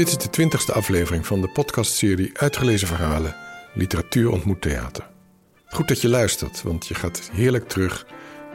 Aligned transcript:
Dit 0.00 0.08
is 0.08 0.18
de 0.18 0.30
twintigste 0.30 0.72
aflevering 0.72 1.26
van 1.26 1.40
de 1.40 1.48
podcastserie 1.48 2.38
Uitgelezen 2.38 2.88
Verhalen 2.88 3.36
Literatuur 3.74 4.30
ontmoet 4.30 4.60
theater. 4.60 5.08
Goed 5.64 5.88
dat 5.88 6.00
je 6.00 6.08
luistert, 6.08 6.62
want 6.62 6.86
je 6.86 6.94
gaat 6.94 7.30
heerlijk 7.32 7.68
terug 7.68 8.06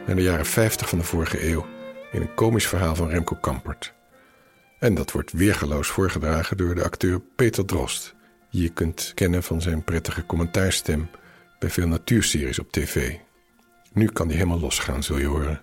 naar 0.06 0.16
de 0.16 0.22
jaren 0.22 0.46
50 0.46 0.88
van 0.88 0.98
de 0.98 1.04
vorige 1.04 1.48
eeuw 1.48 1.66
in 2.12 2.20
een 2.20 2.34
komisch 2.34 2.66
verhaal 2.66 2.94
van 2.94 3.08
Remco 3.08 3.36
Kampert. 3.40 3.94
En 4.78 4.94
dat 4.94 5.12
wordt 5.12 5.32
weergeloos 5.32 5.88
voorgedragen 5.88 6.56
door 6.56 6.74
de 6.74 6.84
acteur 6.84 7.20
Peter 7.36 7.64
Drost, 7.64 8.14
die 8.50 8.62
je 8.62 8.70
kunt 8.72 9.12
kennen 9.14 9.42
van 9.42 9.62
zijn 9.62 9.84
prettige 9.84 10.26
commentaarstem 10.26 11.10
bij 11.58 11.70
veel 11.70 11.88
natuurseries 11.88 12.58
op 12.58 12.72
tv. 12.72 13.16
Nu 13.92 14.06
kan 14.06 14.28
die 14.28 14.36
helemaal 14.36 14.60
losgaan, 14.60 15.02
zul 15.02 15.18
je 15.18 15.26
horen. 15.26 15.62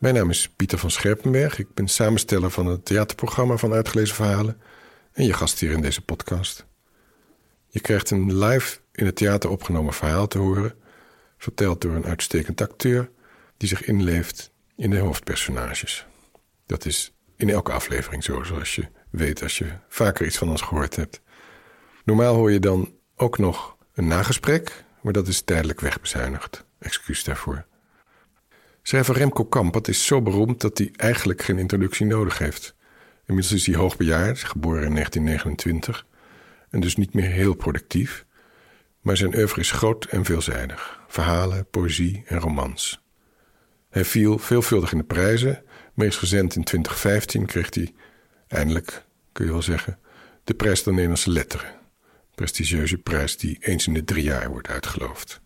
Mijn 0.00 0.14
naam 0.14 0.30
is 0.30 0.48
Pieter 0.48 0.78
van 0.78 0.90
Scherpenberg. 0.90 1.58
Ik 1.58 1.74
ben 1.74 1.88
samensteller 1.88 2.50
van 2.50 2.66
het 2.66 2.84
theaterprogramma 2.84 3.56
van 3.56 3.72
Uitgelezen 3.72 4.14
Verhalen 4.14 4.60
en 5.12 5.24
je 5.24 5.32
gast 5.32 5.60
hier 5.60 5.70
in 5.70 5.80
deze 5.80 6.00
podcast. 6.00 6.66
Je 7.68 7.80
krijgt 7.80 8.10
een 8.10 8.38
live 8.38 8.78
in 8.92 9.06
het 9.06 9.16
theater 9.16 9.50
opgenomen 9.50 9.92
verhaal 9.92 10.26
te 10.26 10.38
horen, 10.38 10.74
verteld 11.38 11.80
door 11.80 11.94
een 11.94 12.04
uitstekend 12.04 12.60
acteur 12.60 13.10
die 13.56 13.68
zich 13.68 13.84
inleeft 13.84 14.52
in 14.76 14.90
de 14.90 14.98
hoofdpersonages. 14.98 16.06
Dat 16.66 16.84
is 16.84 17.12
in 17.36 17.50
elke 17.50 17.72
aflevering 17.72 18.24
zo, 18.24 18.42
zoals 18.42 18.74
je 18.74 18.88
weet 19.10 19.42
als 19.42 19.58
je 19.58 19.66
vaker 19.88 20.26
iets 20.26 20.38
van 20.38 20.50
ons 20.50 20.62
gehoord 20.62 20.96
hebt. 20.96 21.20
Normaal 22.04 22.34
hoor 22.34 22.52
je 22.52 22.60
dan 22.60 22.94
ook 23.16 23.38
nog 23.38 23.76
een 23.94 24.06
nagesprek, 24.06 24.84
maar 25.02 25.12
dat 25.12 25.28
is 25.28 25.40
tijdelijk 25.42 25.80
wegbezuinigd. 25.80 26.64
Excuus 26.78 27.24
daarvoor. 27.24 27.68
Schrijver 28.82 29.16
Remco 29.16 29.44
Kampert 29.44 29.88
is 29.88 30.06
zo 30.06 30.22
beroemd 30.22 30.60
dat 30.60 30.78
hij 30.78 30.90
eigenlijk 30.96 31.42
geen 31.42 31.58
introductie 31.58 32.06
nodig 32.06 32.38
heeft. 32.38 32.74
Inmiddels 33.26 33.54
is 33.54 33.66
hij 33.66 33.76
hoogbejaard, 33.76 34.38
geboren 34.38 34.84
in 34.84 34.94
1929, 34.94 36.06
en 36.70 36.80
dus 36.80 36.96
niet 36.96 37.14
meer 37.14 37.30
heel 37.30 37.54
productief. 37.54 38.24
Maar 39.00 39.16
zijn 39.16 39.36
oeuvre 39.36 39.60
is 39.60 39.70
groot 39.70 40.04
en 40.04 40.24
veelzijdig: 40.24 41.00
verhalen, 41.08 41.66
poëzie 41.70 42.22
en 42.26 42.38
romans. 42.38 43.02
Hij 43.90 44.04
viel 44.04 44.38
veelvuldig 44.38 44.92
in 44.92 44.98
de 44.98 45.04
prijzen. 45.04 45.64
Meest 45.94 46.20
recent 46.20 46.56
in 46.56 46.64
2015 46.64 47.46
kreeg 47.46 47.74
hij, 47.74 47.94
eindelijk 48.48 49.04
kun 49.32 49.44
je 49.44 49.52
wel 49.52 49.62
zeggen, 49.62 49.98
de 50.44 50.54
prijs 50.54 50.82
der 50.82 50.92
Nederlandse 50.92 51.30
letteren. 51.30 51.78
Prestigieuze 52.34 52.98
prijs 52.98 53.36
die 53.36 53.58
eens 53.60 53.86
in 53.86 53.94
de 53.94 54.04
drie 54.04 54.24
jaar 54.24 54.50
wordt 54.50 54.68
uitgeloofd. 54.68 55.40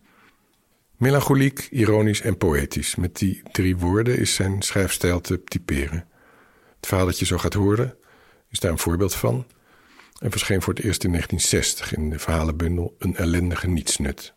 Melancholiek, 0.97 1.67
ironisch 1.71 2.21
en 2.21 2.37
poëtisch. 2.37 2.95
Met 2.95 3.17
die 3.17 3.41
drie 3.51 3.77
woorden 3.77 4.17
is 4.17 4.33
zijn 4.33 4.61
schrijfstijl 4.61 5.21
te 5.21 5.43
typeren. 5.43 6.07
Het 6.75 6.87
verhaal 6.87 7.05
dat 7.05 7.19
je 7.19 7.25
zo 7.25 7.37
gaat 7.37 7.53
horen 7.53 7.97
is 8.49 8.59
daar 8.59 8.71
een 8.71 8.77
voorbeeld 8.77 9.15
van 9.15 9.45
en 10.19 10.31
verscheen 10.31 10.61
voor 10.61 10.73
het 10.73 10.83
eerst 10.83 11.03
in 11.03 11.09
1960 11.09 11.95
in 11.95 12.09
de 12.09 12.19
verhalenbundel 12.19 12.95
Een 12.99 13.15
ellendige 13.15 13.67
nietsnut. 13.67 14.33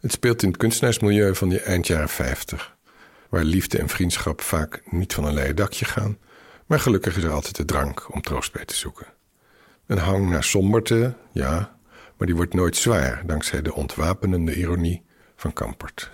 Het 0.00 0.12
speelt 0.12 0.42
in 0.42 0.48
het 0.48 0.58
kunstenaarsmilieu 0.58 1.34
van 1.34 1.48
die 1.48 1.60
eind 1.60 1.86
jaren 1.86 2.08
50, 2.08 2.76
waar 3.28 3.44
liefde 3.44 3.78
en 3.78 3.88
vriendschap 3.88 4.40
vaak 4.40 4.82
niet 4.90 5.14
van 5.14 5.24
een 5.24 5.34
leien 5.34 5.56
dakje 5.56 5.84
gaan, 5.84 6.18
maar 6.66 6.80
gelukkig 6.80 7.16
is 7.16 7.24
er 7.24 7.30
altijd 7.30 7.56
de 7.56 7.64
drank 7.64 8.14
om 8.14 8.20
troost 8.20 8.52
bij 8.52 8.64
te 8.64 8.76
zoeken. 8.76 9.06
Een 9.86 9.98
hang 9.98 10.28
naar 10.28 10.44
somberte, 10.44 11.14
ja, 11.32 11.78
maar 12.16 12.26
die 12.26 12.36
wordt 12.36 12.54
nooit 12.54 12.76
zwaar 12.76 13.22
dankzij 13.26 13.62
de 13.62 13.74
ontwapenende 13.74 14.54
ironie 14.54 15.08
van 15.40 15.52
Kampert. 15.52 16.10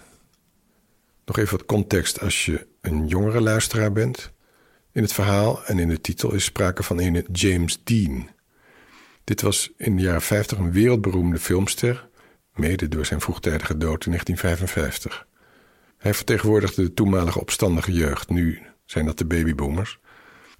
Nog 1.24 1.38
even 1.38 1.56
wat 1.56 1.66
context 1.66 2.20
als 2.20 2.44
je 2.44 2.66
een 2.80 3.06
jongere 3.06 3.41
luisteraar 3.41 3.92
bent. 3.92 4.33
In 4.92 5.02
het 5.02 5.12
verhaal 5.12 5.64
en 5.64 5.78
in 5.78 5.89
de 5.89 6.01
titel 6.01 6.33
is 6.34 6.45
sprake 6.45 6.83
van 6.83 7.01
een 7.01 7.27
James 7.33 7.78
Dean. 7.84 8.28
Dit 9.24 9.40
was 9.40 9.73
in 9.77 9.96
de 9.96 10.02
jaren 10.02 10.23
50 10.23 10.58
een 10.58 10.73
wereldberoemde 10.73 11.39
filmster, 11.39 12.08
mede 12.55 12.89
door 12.89 13.06
zijn 13.06 13.20
vroegtijdige 13.20 13.77
dood 13.77 14.05
in 14.05 14.11
1955. 14.11 15.27
Hij 15.98 16.14
vertegenwoordigde 16.14 16.83
de 16.83 16.95
toenmalige 16.95 17.40
opstandige 17.40 17.92
jeugd, 17.92 18.28
nu 18.28 18.62
zijn 18.84 19.06
dat 19.06 19.18
de 19.18 19.24
babyboomers. 19.24 19.98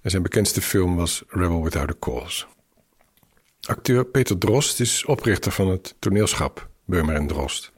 En 0.01 0.09
zijn 0.09 0.23
bekendste 0.23 0.61
film 0.61 0.95
was 0.95 1.23
Rebel 1.27 1.63
Without 1.63 1.89
a 1.89 1.95
Cause. 1.99 2.45
Acteur 3.61 4.05
Peter 4.05 4.37
Drost 4.37 4.79
is 4.79 5.05
oprichter 5.05 5.51
van 5.51 5.67
het 5.67 5.95
toneelschap 5.99 6.69
Beumer 6.85 7.15
en 7.15 7.27
Drost 7.27 7.75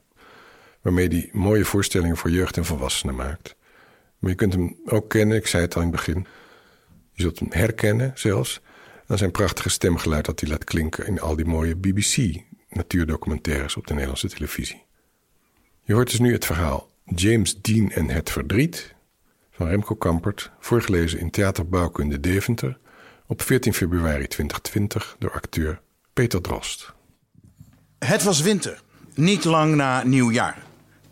waarmee 0.82 1.08
hij 1.08 1.30
mooie 1.32 1.66
voorstellingen 1.66 2.18
voor 2.18 2.30
jeugd 2.30 2.58
en 2.58 2.66
volwassenen 2.66 3.16
maakt. 3.16 3.56
Maar 4.20 4.30
je 4.30 4.36
kunt 4.36 4.54
hem 4.54 4.78
ook 4.86 5.10
kennen, 5.10 5.38
ik 5.38 5.48
zei 5.48 5.64
het 5.64 5.76
al 5.76 5.82
in 5.82 5.88
het 5.88 5.96
begin. 5.96 6.28
Je 7.12 7.22
zult 7.22 7.40
hem 7.40 7.48
herkennen 7.52 8.12
zelfs 8.16 8.62
aan 9.08 9.18
zijn 9.18 9.32
prachtige 9.32 9.70
stemgeluid 9.70 10.26
dat 10.26 10.40
hij 10.40 10.50
laat 10.50 10.64
klinken 10.64 11.08
in 11.08 11.22
al 11.22 11.36
die 11.36 11.46
mooie 11.46 11.76
BBC-natuurdocumentaires 11.76 13.76
op 13.76 13.88
de 13.88 13.94
Nederlandse 13.94 14.30
televisie. 14.30 14.84
Je 15.82 15.94
hoort 15.94 16.10
dus 16.10 16.20
nu 16.20 16.34
het 16.34 16.46
verhaal 16.46 16.90
James 17.16 17.62
Dean 17.62 17.92
en 17.92 18.10
het 18.10 18.30
verdriet 18.30 18.96
van 19.52 19.68
Remco 19.68 19.96
Kampert, 19.96 20.52
voorgelezen 20.60 21.20
in 21.20 21.30
Theaterbouwkunde 21.30 22.20
Deventer 22.20 22.78
op 23.28 23.42
14 23.42 23.74
februari 23.74 24.28
2020 24.28 25.16
door 25.20 25.32
acteur 25.32 25.82
Peter 26.14 26.42
Drost. 26.42 26.94
Het 28.00 28.24
was 28.24 28.42
winter, 28.42 28.82
niet 29.14 29.44
lang 29.44 29.76
na 29.76 30.04
nieuwjaar. 30.04 30.68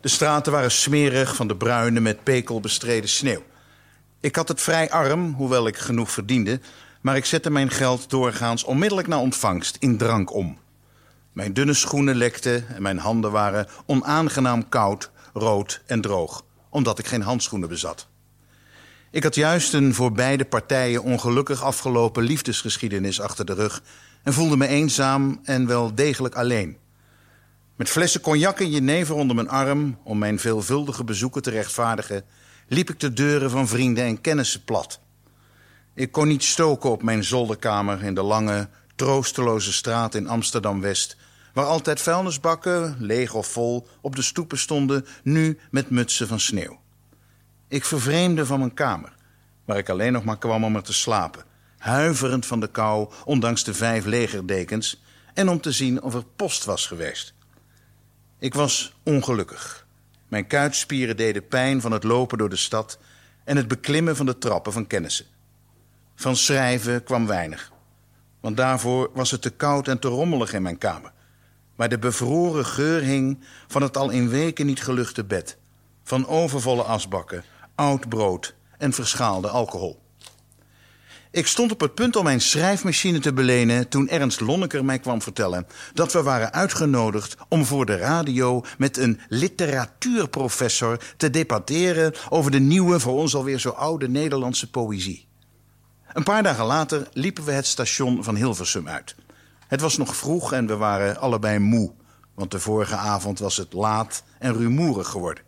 De 0.07 0.13
straten 0.13 0.51
waren 0.51 0.71
smerig 0.71 1.35
van 1.35 1.47
de 1.47 1.55
bruine 1.55 1.99
met 1.99 2.23
pekel 2.23 2.59
bestreden 2.59 3.09
sneeuw. 3.09 3.43
Ik 4.19 4.35
had 4.35 4.47
het 4.47 4.61
vrij 4.61 4.89
arm, 4.89 5.33
hoewel 5.33 5.67
ik 5.67 5.77
genoeg 5.77 6.11
verdiende, 6.11 6.59
maar 7.01 7.15
ik 7.15 7.25
zette 7.25 7.49
mijn 7.49 7.69
geld 7.69 8.09
doorgaans 8.09 8.63
onmiddellijk 8.63 9.07
na 9.07 9.19
ontvangst 9.19 9.75
in 9.79 9.97
drank 9.97 10.33
om. 10.33 10.57
Mijn 11.33 11.53
dunne 11.53 11.73
schoenen 11.73 12.15
lekten 12.15 12.67
en 12.75 12.81
mijn 12.81 12.97
handen 12.97 13.31
waren 13.31 13.67
onaangenaam 13.85 14.69
koud, 14.69 15.11
rood 15.33 15.81
en 15.85 16.01
droog, 16.01 16.43
omdat 16.69 16.99
ik 16.99 17.07
geen 17.07 17.21
handschoenen 17.21 17.69
bezat. 17.69 18.07
Ik 19.11 19.23
had 19.23 19.35
juist 19.35 19.73
een 19.73 19.93
voor 19.93 20.11
beide 20.11 20.45
partijen 20.45 21.03
ongelukkig 21.03 21.63
afgelopen 21.63 22.23
liefdesgeschiedenis 22.23 23.21
achter 23.21 23.45
de 23.45 23.53
rug 23.53 23.81
en 24.23 24.33
voelde 24.33 24.57
me 24.57 24.67
eenzaam 24.67 25.39
en 25.43 25.67
wel 25.67 25.95
degelijk 25.95 26.35
alleen. 26.35 26.77
Met 27.77 27.89
flessen 27.89 28.21
cognac 28.21 28.59
en 28.59 28.69
jenever 28.69 29.15
onder 29.15 29.35
mijn 29.35 29.49
arm... 29.49 29.97
om 30.03 30.17
mijn 30.17 30.39
veelvuldige 30.39 31.03
bezoeken 31.03 31.41
te 31.41 31.49
rechtvaardigen... 31.49 32.25
liep 32.67 32.89
ik 32.89 32.99
de 32.99 33.13
deuren 33.13 33.49
van 33.49 33.67
vrienden 33.67 34.03
en 34.03 34.21
kennissen 34.21 34.63
plat. 34.63 34.99
Ik 35.93 36.11
kon 36.11 36.27
niet 36.27 36.43
stoken 36.43 36.89
op 36.89 37.03
mijn 37.03 37.23
zolderkamer... 37.23 38.03
in 38.03 38.13
de 38.13 38.21
lange, 38.21 38.69
troosteloze 38.95 39.73
straat 39.73 40.15
in 40.15 40.27
Amsterdam-West... 40.27 41.17
waar 41.53 41.65
altijd 41.65 42.01
vuilnisbakken, 42.01 42.95
leeg 42.99 43.33
of 43.33 43.47
vol, 43.47 43.87
op 44.01 44.15
de 44.15 44.21
stoepen 44.21 44.57
stonden... 44.57 45.05
nu 45.23 45.59
met 45.71 45.89
mutsen 45.89 46.27
van 46.27 46.39
sneeuw. 46.39 46.79
Ik 47.67 47.85
vervreemde 47.85 48.45
van 48.45 48.59
mijn 48.59 48.73
kamer... 48.73 49.13
waar 49.65 49.77
ik 49.77 49.89
alleen 49.89 50.13
nog 50.13 50.23
maar 50.23 50.37
kwam 50.37 50.63
om 50.63 50.75
er 50.75 50.83
te 50.83 50.93
slapen... 50.93 51.43
huiverend 51.77 52.45
van 52.45 52.59
de 52.59 52.67
kou, 52.67 53.09
ondanks 53.25 53.63
de 53.63 53.73
vijf 53.73 54.05
legerdekens... 54.05 55.01
en 55.33 55.49
om 55.49 55.61
te 55.61 55.71
zien 55.71 56.01
of 56.01 56.13
er 56.13 56.25
post 56.35 56.65
was 56.65 56.87
geweest. 56.87 57.35
Ik 58.39 58.53
was 58.53 58.93
ongelukkig. 59.03 59.87
Mijn 60.27 60.47
kuitspieren 60.47 61.17
deden 61.17 61.47
pijn 61.47 61.81
van 61.81 61.91
het 61.91 62.03
lopen 62.03 62.37
door 62.37 62.49
de 62.49 62.55
stad 62.55 62.99
en 63.43 63.57
het 63.57 63.67
beklimmen 63.67 64.15
van 64.15 64.25
de 64.25 64.37
trappen 64.37 64.73
van 64.73 64.87
kennissen. 64.87 65.25
Van 66.15 66.35
schrijven 66.35 67.03
kwam 67.03 67.27
weinig, 67.27 67.71
want 68.39 68.57
daarvoor 68.57 69.09
was 69.13 69.31
het 69.31 69.41
te 69.41 69.49
koud 69.49 69.87
en 69.87 69.99
te 69.99 70.07
rommelig 70.07 70.53
in 70.53 70.61
mijn 70.61 70.77
kamer. 70.77 71.11
Maar 71.75 71.89
de 71.89 71.99
bevroren 71.99 72.65
geur 72.65 73.01
hing 73.01 73.43
van 73.67 73.81
het 73.81 73.97
al 73.97 74.09
in 74.09 74.29
weken 74.29 74.65
niet 74.65 74.83
geluchte 74.83 75.23
bed, 75.23 75.57
van 76.03 76.27
overvolle 76.27 76.83
asbakken, 76.83 77.43
oud 77.75 78.09
brood 78.09 78.55
en 78.77 78.93
verschaalde 78.93 79.47
alcohol. 79.47 80.01
Ik 81.31 81.47
stond 81.47 81.71
op 81.71 81.79
het 81.79 81.95
punt 81.95 82.15
om 82.15 82.23
mijn 82.23 82.41
schrijfmachine 82.41 83.19
te 83.19 83.33
belenen 83.33 83.87
toen 83.87 84.07
Ernst 84.07 84.39
Lonneker 84.39 84.85
mij 84.85 84.99
kwam 84.99 85.21
vertellen 85.21 85.67
dat 85.93 86.13
we 86.13 86.23
waren 86.23 86.53
uitgenodigd 86.53 87.35
om 87.49 87.65
voor 87.65 87.85
de 87.85 87.97
radio 87.97 88.63
met 88.77 88.97
een 88.97 89.19
literatuurprofessor 89.27 90.99
te 91.17 91.29
debatteren 91.29 92.13
over 92.29 92.51
de 92.51 92.59
nieuwe, 92.59 92.99
voor 92.99 93.13
ons 93.13 93.35
alweer 93.35 93.59
zo 93.59 93.69
oude 93.69 94.09
Nederlandse 94.09 94.69
poëzie. 94.69 95.27
Een 96.13 96.23
paar 96.23 96.43
dagen 96.43 96.65
later 96.65 97.07
liepen 97.13 97.43
we 97.43 97.51
het 97.51 97.65
station 97.65 98.23
van 98.23 98.35
Hilversum 98.35 98.87
uit. 98.87 99.15
Het 99.67 99.81
was 99.81 99.97
nog 99.97 100.15
vroeg 100.15 100.53
en 100.53 100.67
we 100.67 100.75
waren 100.75 101.17
allebei 101.17 101.59
moe, 101.59 101.93
want 102.35 102.51
de 102.51 102.59
vorige 102.59 102.95
avond 102.95 103.39
was 103.39 103.57
het 103.57 103.73
laat 103.73 104.23
en 104.39 104.53
rumoerig 104.53 105.07
geworden. 105.07 105.43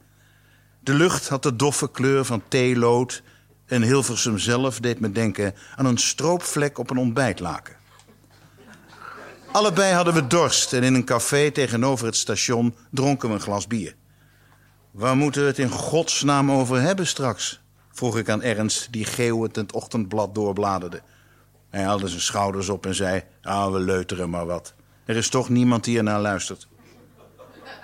De 0.80 0.94
lucht 0.94 1.28
had 1.28 1.44
de 1.44 1.56
doffe 1.56 1.92
kleur 1.92 2.26
van 2.26 2.42
theelood 2.48 3.24
en 3.70 3.82
Hilversum 3.82 4.38
zelf 4.38 4.80
deed 4.80 5.00
me 5.00 5.12
denken 5.12 5.54
aan 5.76 5.86
een 5.86 5.98
stroopvlek 5.98 6.78
op 6.78 6.90
een 6.90 6.98
ontbijtlaken. 6.98 7.78
Allebei 9.52 9.94
hadden 9.94 10.14
we 10.14 10.28
dorst 10.28 10.74
en 10.74 10.84
in 10.84 10.94
een 10.94 11.06
café 11.06 11.52
tegenover 11.52 12.06
het 12.06 12.16
station 12.16 12.76
dronken 12.92 13.30
we 13.30 13.36
een 13.36 13.42
glas 13.42 13.68
bier. 13.68 13.96
Waar 14.92 15.18
moeten 15.18 15.42
we 15.42 15.48
het 15.48 15.60
in 15.60 15.70
godsnaam 15.70 16.52
over 16.52 16.82
hebben 16.82 17.08
straks? 17.08 17.62
vroeg 17.92 18.18
ik 18.18 18.30
aan 18.30 18.42
Ernst, 18.42 18.92
die 18.92 19.06
geeuwend 19.06 19.56
het 19.56 19.72
ochtendblad 19.72 20.36
doorbladerde. 20.36 21.02
Hij 21.70 21.84
haalde 21.84 22.08
zijn 22.08 22.22
schouders 22.22 22.70
op 22.70 22.86
en 22.86 22.96
zei: 22.96 23.24
Ah, 23.42 23.72
we 23.72 23.80
leuteren 23.80 24.30
maar 24.30 24.46
wat. 24.46 24.74
Er 25.06 25.16
is 25.16 25.30
toch 25.30 25.50
niemand 25.50 25.84
die 25.84 25.98
ernaar 25.98 26.20
luistert. 26.20 26.68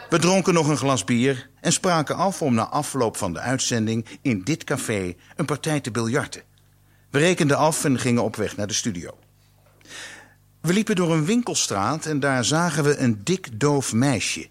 We 0.09 0.19
dronken 0.19 0.53
nog 0.53 0.67
een 0.67 0.77
glas 0.77 1.03
bier 1.03 1.49
en 1.61 1.71
spraken 1.71 2.15
af 2.15 2.41
om 2.41 2.53
na 2.53 2.67
afloop 2.67 3.17
van 3.17 3.33
de 3.33 3.39
uitzending 3.39 4.05
in 4.21 4.41
dit 4.43 4.63
café 4.63 5.15
een 5.35 5.45
partij 5.45 5.79
te 5.79 5.91
biljarten. 5.91 6.41
We 7.09 7.19
rekenden 7.19 7.57
af 7.57 7.83
en 7.83 7.99
gingen 7.99 8.23
op 8.23 8.35
weg 8.35 8.57
naar 8.57 8.67
de 8.67 8.73
studio. 8.73 9.17
We 10.61 10.73
liepen 10.73 10.95
door 10.95 11.13
een 11.13 11.25
winkelstraat 11.25 12.05
en 12.05 12.19
daar 12.19 12.45
zagen 12.45 12.83
we 12.83 12.97
een 12.97 13.23
dik 13.23 13.59
doof 13.59 13.93
meisje. 13.93 14.47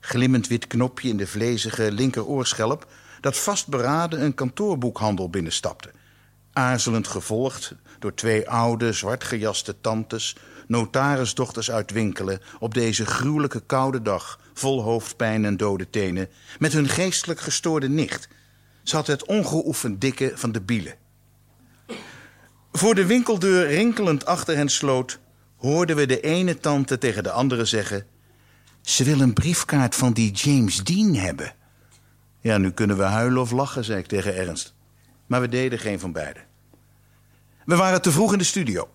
Glimmend 0.00 0.46
wit 0.46 0.66
knopje 0.66 1.08
in 1.08 1.16
de 1.16 1.26
vlezige 1.26 1.92
linkeroorschelp 1.92 2.86
dat 3.20 3.38
vastberaden 3.38 4.22
een 4.22 4.34
kantoorboekhandel 4.34 5.30
binnenstapte. 5.30 5.90
Aarzelend 6.56 7.06
gevolgd 7.06 7.74
door 7.98 8.14
twee 8.14 8.50
oude, 8.50 8.92
zwartgejaste 8.92 9.80
tantes, 9.80 10.36
notarisdochters 10.66 11.70
uit 11.70 11.90
winkelen 11.90 12.40
op 12.58 12.74
deze 12.74 13.06
gruwelijke 13.06 13.60
koude 13.60 14.02
dag, 14.02 14.40
vol 14.54 14.82
hoofdpijn 14.82 15.44
en 15.44 15.56
dode 15.56 15.90
tenen, 15.90 16.28
met 16.58 16.72
hun 16.72 16.88
geestelijk 16.88 17.40
gestoorde 17.40 17.88
nicht. 17.88 18.28
Ze 18.82 18.96
had 18.96 19.06
het 19.06 19.24
ongeoefend 19.24 20.00
dikke 20.00 20.32
van 20.34 20.52
de 20.52 20.60
bielen. 20.60 20.94
Voor 22.72 22.94
de 22.94 23.06
winkeldeur 23.06 23.66
rinkelend 23.66 24.26
achter 24.26 24.56
hen 24.56 24.68
sloot, 24.68 25.18
hoorden 25.56 25.96
we 25.96 26.06
de 26.06 26.20
ene 26.20 26.58
tante 26.58 26.98
tegen 26.98 27.22
de 27.22 27.30
andere 27.30 27.64
zeggen: 27.64 28.06
Ze 28.80 29.04
wil 29.04 29.20
een 29.20 29.32
briefkaart 29.32 29.94
van 29.94 30.12
die 30.12 30.32
James 30.32 30.84
Dean 30.84 31.14
hebben. 31.14 31.54
Ja, 32.40 32.58
nu 32.58 32.70
kunnen 32.70 32.96
we 32.96 33.02
huilen 33.02 33.42
of 33.42 33.50
lachen, 33.50 33.84
zei 33.84 33.98
ik 33.98 34.06
tegen 34.06 34.36
Ernst. 34.36 34.75
Maar 35.26 35.40
we 35.40 35.48
deden 35.48 35.78
geen 35.78 36.00
van 36.00 36.12
beiden. 36.12 36.42
We 37.64 37.76
waren 37.76 38.02
te 38.02 38.10
vroeg 38.10 38.32
in 38.32 38.38
de 38.38 38.44
studio. 38.44 38.88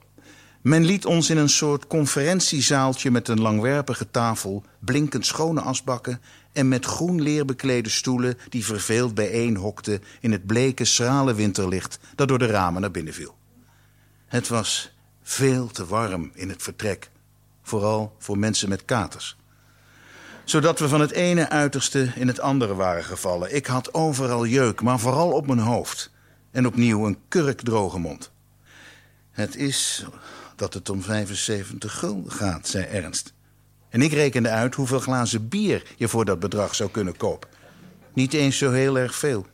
Men 0.61 0.85
liet 0.85 1.05
ons 1.05 1.29
in 1.29 1.37
een 1.37 1.49
soort 1.49 1.87
conferentiezaaltje 1.87 3.11
met 3.11 3.27
een 3.27 3.41
langwerpige 3.41 4.11
tafel, 4.11 4.63
blinkend 4.79 5.25
schone 5.25 5.61
asbakken 5.61 6.21
en 6.53 6.67
met 6.67 6.85
groen 6.85 7.21
leer 7.21 7.45
beklede 7.45 7.89
stoelen 7.89 8.37
die 8.49 8.65
verveeld 8.65 9.13
bijeen 9.13 9.55
hokten 9.55 10.03
in 10.19 10.31
het 10.31 10.45
bleke, 10.45 10.85
schrale 10.85 11.33
winterlicht 11.33 11.99
dat 12.15 12.27
door 12.27 12.39
de 12.39 12.45
ramen 12.45 12.81
naar 12.81 12.91
binnen 12.91 13.13
viel. 13.13 13.35
Het 14.27 14.47
was 14.47 14.93
veel 15.23 15.67
te 15.67 15.85
warm 15.85 16.31
in 16.33 16.49
het 16.49 16.63
vertrek, 16.63 17.09
vooral 17.61 18.15
voor 18.17 18.37
mensen 18.37 18.69
met 18.69 18.85
katers. 18.85 19.37
Zodat 20.43 20.79
we 20.79 20.87
van 20.87 21.01
het 21.01 21.11
ene 21.11 21.49
uiterste 21.49 22.11
in 22.15 22.27
het 22.27 22.39
andere 22.39 22.75
waren 22.75 23.03
gevallen. 23.03 23.55
Ik 23.55 23.65
had 23.65 23.93
overal 23.93 24.45
jeuk, 24.45 24.81
maar 24.81 24.99
vooral 24.99 25.31
op 25.31 25.47
mijn 25.47 25.59
hoofd. 25.59 26.11
En 26.51 26.67
opnieuw 26.67 27.05
een 27.05 27.17
kurkdroge 27.27 27.99
mond. 27.99 28.31
Het 29.31 29.55
is 29.55 30.05
dat 30.55 30.73
het 30.73 30.89
om 30.89 31.01
75 31.01 31.99
gulden 31.99 32.31
gaat, 32.31 32.67
zei 32.67 32.85
Ernst. 32.85 33.33
En 33.89 34.01
ik 34.01 34.11
rekende 34.11 34.49
uit 34.49 34.75
hoeveel 34.75 34.99
glazen 34.99 35.47
bier 35.47 35.83
je 35.97 36.07
voor 36.07 36.25
dat 36.25 36.39
bedrag 36.39 36.75
zou 36.75 36.89
kunnen 36.89 37.17
kopen. 37.17 37.49
Niet 38.13 38.33
eens 38.33 38.57
zo 38.57 38.71
heel 38.71 38.97
erg 38.97 39.15
veel. 39.15 39.45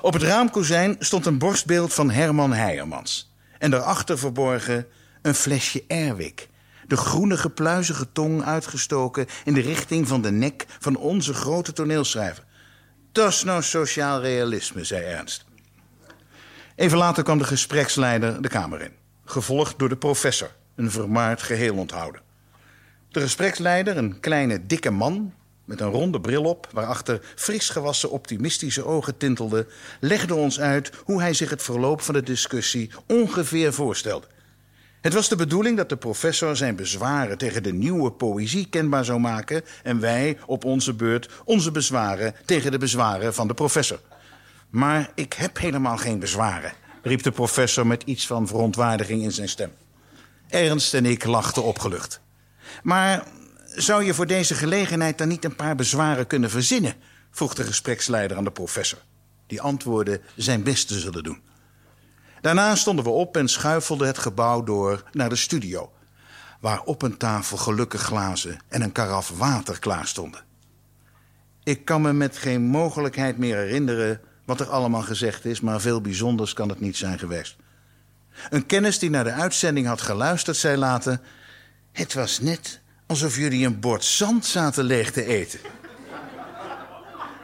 Op 0.00 0.12
het 0.12 0.22
raamkozijn 0.22 0.96
stond 0.98 1.26
een 1.26 1.38
borstbeeld 1.38 1.94
van 1.94 2.10
Herman 2.10 2.52
Heijermans. 2.52 3.32
En 3.58 3.70
daarachter 3.70 4.18
verborgen 4.18 4.86
een 5.22 5.34
flesje 5.34 5.84
Erwik. 5.86 6.48
De 6.86 6.96
groene 6.96 7.50
pluizige 7.50 8.12
tong 8.12 8.44
uitgestoken 8.44 9.26
in 9.44 9.54
de 9.54 9.60
richting 9.60 10.08
van 10.08 10.22
de 10.22 10.30
nek 10.30 10.66
van 10.78 10.96
onze 10.96 11.34
grote 11.34 11.72
toneelschrijver. 11.72 12.44
Dat 13.12 13.28
is 13.28 13.44
nou 13.44 13.62
sociaal 13.62 14.20
realisme, 14.20 14.84
zei 14.84 15.04
Ernst. 15.04 15.44
Even 16.76 16.98
later 16.98 17.22
kwam 17.22 17.38
de 17.38 17.44
gespreksleider 17.44 18.42
de 18.42 18.48
kamer 18.48 18.80
in, 18.80 18.92
gevolgd 19.24 19.78
door 19.78 19.88
de 19.88 19.96
professor, 19.96 20.50
een 20.74 20.90
vermaard 20.90 21.42
geheel 21.42 21.76
onthouden. 21.76 22.20
De 23.08 23.20
gespreksleider, 23.20 23.96
een 23.96 24.20
kleine 24.20 24.66
dikke 24.66 24.90
man 24.90 25.34
met 25.64 25.80
een 25.80 25.90
ronde 25.90 26.20
bril 26.20 26.44
op, 26.44 26.68
waarachter 26.72 27.20
fris 27.34 27.68
gewassen 27.68 28.10
optimistische 28.10 28.84
ogen 28.84 29.16
tintelden, 29.16 29.66
legde 30.00 30.34
ons 30.34 30.60
uit 30.60 30.92
hoe 31.04 31.20
hij 31.20 31.34
zich 31.34 31.50
het 31.50 31.62
verloop 31.62 32.00
van 32.00 32.14
de 32.14 32.22
discussie 32.22 32.90
ongeveer 33.06 33.72
voorstelde. 33.72 34.26
Het 35.02 35.14
was 35.14 35.28
de 35.28 35.36
bedoeling 35.36 35.76
dat 35.76 35.88
de 35.88 35.96
professor 35.96 36.56
zijn 36.56 36.76
bezwaren 36.76 37.38
tegen 37.38 37.62
de 37.62 37.72
nieuwe 37.72 38.12
poëzie 38.12 38.68
kenbaar 38.68 39.04
zou 39.04 39.20
maken 39.20 39.62
en 39.82 40.00
wij 40.00 40.38
op 40.46 40.64
onze 40.64 40.94
beurt 40.94 41.28
onze 41.44 41.70
bezwaren 41.70 42.34
tegen 42.44 42.70
de 42.70 42.78
bezwaren 42.78 43.34
van 43.34 43.48
de 43.48 43.54
professor. 43.54 44.00
Maar 44.70 45.10
ik 45.14 45.32
heb 45.32 45.58
helemaal 45.58 45.96
geen 45.96 46.18
bezwaren, 46.18 46.72
riep 47.02 47.22
de 47.22 47.30
professor 47.30 47.86
met 47.86 48.02
iets 48.02 48.26
van 48.26 48.46
verontwaardiging 48.46 49.22
in 49.22 49.32
zijn 49.32 49.48
stem. 49.48 49.72
Ernst 50.48 50.94
en 50.94 51.06
ik 51.06 51.24
lachten 51.24 51.62
opgelucht. 51.62 52.20
Maar 52.82 53.26
zou 53.74 54.04
je 54.04 54.14
voor 54.14 54.26
deze 54.26 54.54
gelegenheid 54.54 55.18
dan 55.18 55.28
niet 55.28 55.44
een 55.44 55.56
paar 55.56 55.76
bezwaren 55.76 56.26
kunnen 56.26 56.50
verzinnen? 56.50 56.94
vroeg 57.30 57.54
de 57.54 57.64
gespreksleider 57.64 58.36
aan 58.36 58.44
de 58.44 58.50
professor. 58.50 58.98
Die 59.46 59.60
antwoordde 59.60 60.20
zijn 60.36 60.62
best 60.62 60.88
te 60.88 60.98
zullen 60.98 61.22
doen. 61.22 61.51
Daarna 62.42 62.74
stonden 62.74 63.04
we 63.04 63.10
op 63.10 63.36
en 63.36 63.48
schuifelden 63.48 64.06
het 64.06 64.18
gebouw 64.18 64.62
door 64.62 65.02
naar 65.12 65.28
de 65.28 65.36
studio, 65.36 65.92
waar 66.60 66.82
op 66.82 67.02
een 67.02 67.16
tafel 67.16 67.56
gelukkig 67.56 68.02
glazen 68.02 68.58
en 68.68 68.82
een 68.82 68.92
karaf 68.92 69.32
water 69.36 69.78
klaar 69.78 70.06
stonden. 70.06 70.44
Ik 71.62 71.84
kan 71.84 72.02
me 72.02 72.12
met 72.12 72.36
geen 72.36 72.62
mogelijkheid 72.62 73.38
meer 73.38 73.56
herinneren 73.56 74.20
wat 74.44 74.60
er 74.60 74.68
allemaal 74.68 75.02
gezegd 75.02 75.44
is, 75.44 75.60
maar 75.60 75.80
veel 75.80 76.00
bijzonders 76.00 76.52
kan 76.52 76.68
het 76.68 76.80
niet 76.80 76.96
zijn 76.96 77.18
geweest. 77.18 77.56
Een 78.50 78.66
kennis 78.66 78.98
die 78.98 79.10
naar 79.10 79.24
de 79.24 79.32
uitzending 79.32 79.86
had 79.86 80.00
geluisterd, 80.00 80.56
zei 80.56 80.76
later: 80.76 81.20
Het 81.92 82.14
was 82.14 82.40
net 82.40 82.80
alsof 83.06 83.36
jullie 83.36 83.66
een 83.66 83.80
bord 83.80 84.04
zand 84.04 84.46
zaten 84.46 84.84
leeg 84.84 85.10
te 85.10 85.24
eten. 85.24 85.60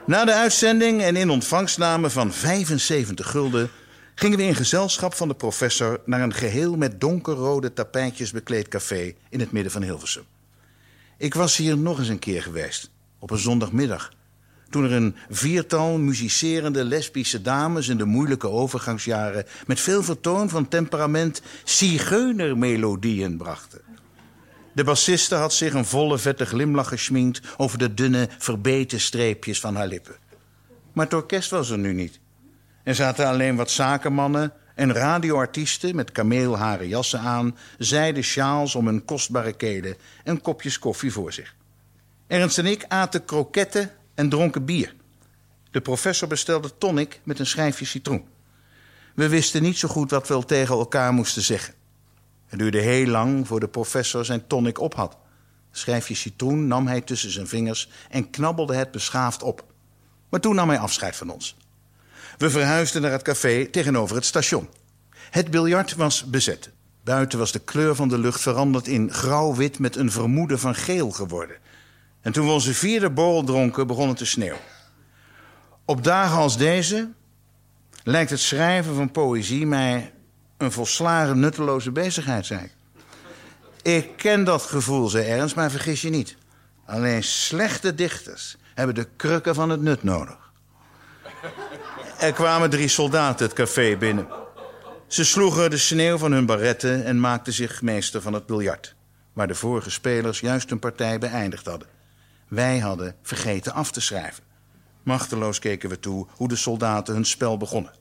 Na 0.06 0.24
de 0.24 0.34
uitzending 0.34 1.02
en 1.02 1.16
in 1.16 1.30
ontvangstname 1.30 2.10
van 2.10 2.32
75 2.32 3.30
gulden 3.30 3.70
gingen 4.18 4.38
we 4.38 4.44
in 4.44 4.54
gezelschap 4.54 5.14
van 5.14 5.28
de 5.28 5.34
professor 5.34 6.00
naar 6.04 6.20
een 6.20 6.34
geheel 6.34 6.76
met 6.76 7.00
donkerrode 7.00 7.72
tapijtjes 7.72 8.30
bekleed 8.30 8.68
café 8.68 9.14
in 9.30 9.40
het 9.40 9.52
midden 9.52 9.72
van 9.72 9.82
Hilversum. 9.82 10.24
Ik 11.16 11.34
was 11.34 11.56
hier 11.56 11.78
nog 11.78 11.98
eens 11.98 12.08
een 12.08 12.18
keer 12.18 12.42
geweest, 12.42 12.90
op 13.18 13.30
een 13.30 13.38
zondagmiddag, 13.38 14.12
toen 14.70 14.84
er 14.84 14.92
een 14.92 15.16
viertal 15.28 15.98
muzicerende 15.98 16.84
lesbische 16.84 17.42
dames 17.42 17.88
in 17.88 17.96
de 17.96 18.04
moeilijke 18.04 18.48
overgangsjaren 18.48 19.44
met 19.66 19.80
veel 19.80 20.02
vertoon 20.02 20.48
van 20.48 20.68
temperament 20.68 21.42
zigeunermelodieën 21.64 23.36
brachten. 23.36 23.80
De 24.72 24.84
bassiste 24.84 25.34
had 25.34 25.52
zich 25.52 25.74
een 25.74 25.84
volle 25.84 26.18
vette 26.18 26.46
glimlach 26.46 26.88
geschminkt 26.88 27.40
over 27.56 27.78
de 27.78 27.94
dunne 27.94 28.28
verbeten 28.38 29.00
streepjes 29.00 29.60
van 29.60 29.76
haar 29.76 29.88
lippen. 29.88 30.16
Maar 30.92 31.04
het 31.04 31.14
orkest 31.14 31.50
was 31.50 31.70
er 31.70 31.78
nu 31.78 31.92
niet. 31.92 32.20
Er 32.88 32.94
zaten 32.94 33.26
alleen 33.26 33.56
wat 33.56 33.70
zakenmannen 33.70 34.52
en 34.74 34.92
radioartiesten 34.92 35.96
met 35.96 36.12
kameelharen 36.12 36.88
jassen 36.88 37.20
aan, 37.20 37.56
zijden 37.78 38.24
sjaals 38.24 38.74
om 38.74 38.86
hun 38.86 39.04
kostbare 39.04 39.52
kelen 39.52 39.96
en 40.24 40.40
kopjes 40.40 40.78
koffie 40.78 41.12
voor 41.12 41.32
zich. 41.32 41.54
Ernst 42.26 42.58
en 42.58 42.66
ik 42.66 42.84
aten 42.88 43.24
kroketten 43.24 43.90
en 44.14 44.28
dronken 44.28 44.64
bier. 44.64 44.94
De 45.70 45.80
professor 45.80 46.28
bestelde 46.28 46.78
tonic 46.78 47.20
met 47.24 47.38
een 47.38 47.46
schijfje 47.46 47.84
citroen. 47.84 48.26
We 49.14 49.28
wisten 49.28 49.62
niet 49.62 49.78
zo 49.78 49.88
goed 49.88 50.10
wat 50.10 50.28
we 50.28 50.44
tegen 50.44 50.74
elkaar 50.74 51.12
moesten 51.12 51.42
zeggen. 51.42 51.74
Het 52.46 52.58
duurde 52.58 52.80
heel 52.80 53.06
lang 53.06 53.46
voor 53.46 53.60
de 53.60 53.68
professor 53.68 54.24
zijn 54.24 54.46
tonic 54.46 54.80
op 54.80 54.94
had. 54.94 55.16
schijfje 55.70 56.14
citroen 56.14 56.66
nam 56.66 56.86
hij 56.86 57.00
tussen 57.00 57.30
zijn 57.30 57.48
vingers 57.48 57.88
en 58.10 58.30
knabbelde 58.30 58.74
het 58.74 58.90
beschaafd 58.90 59.42
op. 59.42 59.64
Maar 60.28 60.40
toen 60.40 60.54
nam 60.54 60.68
hij 60.68 60.78
afscheid 60.78 61.16
van 61.16 61.30
ons. 61.30 61.56
We 62.38 62.50
verhuisden 62.50 63.02
naar 63.02 63.10
het 63.10 63.22
café 63.22 63.66
tegenover 63.66 64.16
het 64.16 64.24
station. 64.24 64.68
Het 65.30 65.50
biljart 65.50 65.94
was 65.94 66.24
bezet. 66.24 66.70
Buiten 67.04 67.38
was 67.38 67.52
de 67.52 67.58
kleur 67.58 67.94
van 67.94 68.08
de 68.08 68.18
lucht 68.18 68.40
veranderd 68.40 68.86
in 68.86 69.12
grauw-wit 69.12 69.78
met 69.78 69.96
een 69.96 70.10
vermoeden 70.10 70.58
van 70.58 70.74
geel 70.74 71.10
geworden. 71.10 71.56
En 72.20 72.32
toen 72.32 72.46
we 72.46 72.52
onze 72.52 72.74
vierde 72.74 73.10
borrel 73.10 73.44
dronken, 73.44 73.86
begon 73.86 74.08
het 74.08 74.16
te 74.16 74.26
sneeuwen. 74.26 74.60
Op 75.84 76.04
dagen 76.04 76.36
als 76.36 76.56
deze 76.56 77.08
lijkt 78.02 78.30
het 78.30 78.40
schrijven 78.40 78.94
van 78.94 79.10
poëzie 79.10 79.66
mij 79.66 80.12
een 80.56 80.72
volslagen 80.72 81.40
nutteloze 81.40 81.90
bezigheid, 81.90 82.46
zei 82.46 82.60
ik. 82.60 82.76
Ik 83.82 84.16
ken 84.16 84.44
dat 84.44 84.62
gevoel, 84.62 85.08
zei 85.08 85.26
Ernst, 85.26 85.54
maar 85.54 85.70
vergis 85.70 86.00
je 86.00 86.10
niet. 86.10 86.36
Alleen 86.86 87.22
slechte 87.22 87.94
dichters 87.94 88.56
hebben 88.74 88.94
de 88.94 89.08
krukken 89.16 89.54
van 89.54 89.70
het 89.70 89.80
nut 89.80 90.02
nodig. 90.02 90.47
Er 92.18 92.32
kwamen 92.32 92.70
drie 92.70 92.88
soldaten 92.88 93.46
het 93.46 93.54
café 93.54 93.96
binnen. 93.96 94.28
Ze 95.06 95.24
sloegen 95.24 95.70
de 95.70 95.76
sneeuw 95.76 96.18
van 96.18 96.32
hun 96.32 96.46
baretten 96.46 97.04
en 97.04 97.20
maakten 97.20 97.52
zich 97.52 97.82
meester 97.82 98.22
van 98.22 98.32
het 98.32 98.46
biljart, 98.46 98.94
waar 99.32 99.46
de 99.46 99.54
vorige 99.54 99.90
spelers 99.90 100.40
juist 100.40 100.70
een 100.70 100.78
partij 100.78 101.18
beëindigd 101.18 101.66
hadden. 101.66 101.88
Wij 102.48 102.78
hadden 102.78 103.16
vergeten 103.22 103.72
af 103.72 103.90
te 103.90 104.00
schrijven. 104.00 104.44
Machteloos 105.02 105.58
keken 105.58 105.88
we 105.88 106.00
toe 106.00 106.26
hoe 106.30 106.48
de 106.48 106.56
soldaten 106.56 107.14
hun 107.14 107.24
spel 107.24 107.56
begonnen. 107.56 107.92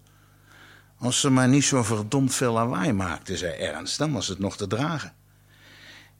Als 0.99 1.19
ze 1.19 1.29
maar 1.29 1.47
niet 1.47 1.65
zo 1.65 1.83
verdomd 1.83 2.35
veel 2.35 2.53
lawaai 2.53 2.93
maakte, 2.93 3.37
zei 3.37 3.53
Ernst, 3.53 3.97
dan 3.97 4.11
was 4.13 4.27
het 4.27 4.39
nog 4.39 4.57
te 4.57 4.67
dragen. 4.67 5.13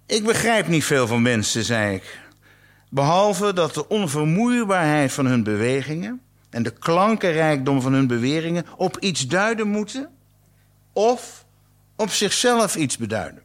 Ik 0.05 0.23
begrijp 0.23 0.67
niet 0.67 0.85
veel 0.85 1.07
van 1.07 1.21
mensen, 1.21 1.63
zei 1.63 1.95
ik. 1.95 2.19
Behalve 2.89 3.53
dat 3.53 3.73
de 3.73 3.87
onvermoeibaarheid 3.87 5.11
van 5.11 5.25
hun 5.25 5.43
bewegingen 5.43 6.21
en 6.49 6.63
de 6.63 6.71
klankenrijkdom 6.71 7.81
van 7.81 7.93
hun 7.93 8.07
beweringen 8.07 8.65
op 8.77 8.97
iets 8.99 9.27
duiden 9.27 9.67
moeten 9.67 10.09
of 10.93 11.45
op 11.95 12.09
zichzelf 12.09 12.75
iets 12.75 12.97
beduiden. 12.97 13.41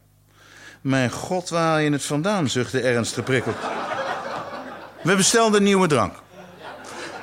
Mijn 0.81 1.11
god, 1.11 1.49
waar 1.49 1.81
je 1.81 1.91
het 1.91 2.03
vandaan, 2.03 2.49
zuchtte 2.49 2.81
Ernst 2.81 3.13
geprikkeld. 3.13 3.55
We 5.03 5.15
bestelden 5.15 5.63
nieuwe 5.63 5.87
drank. 5.87 6.13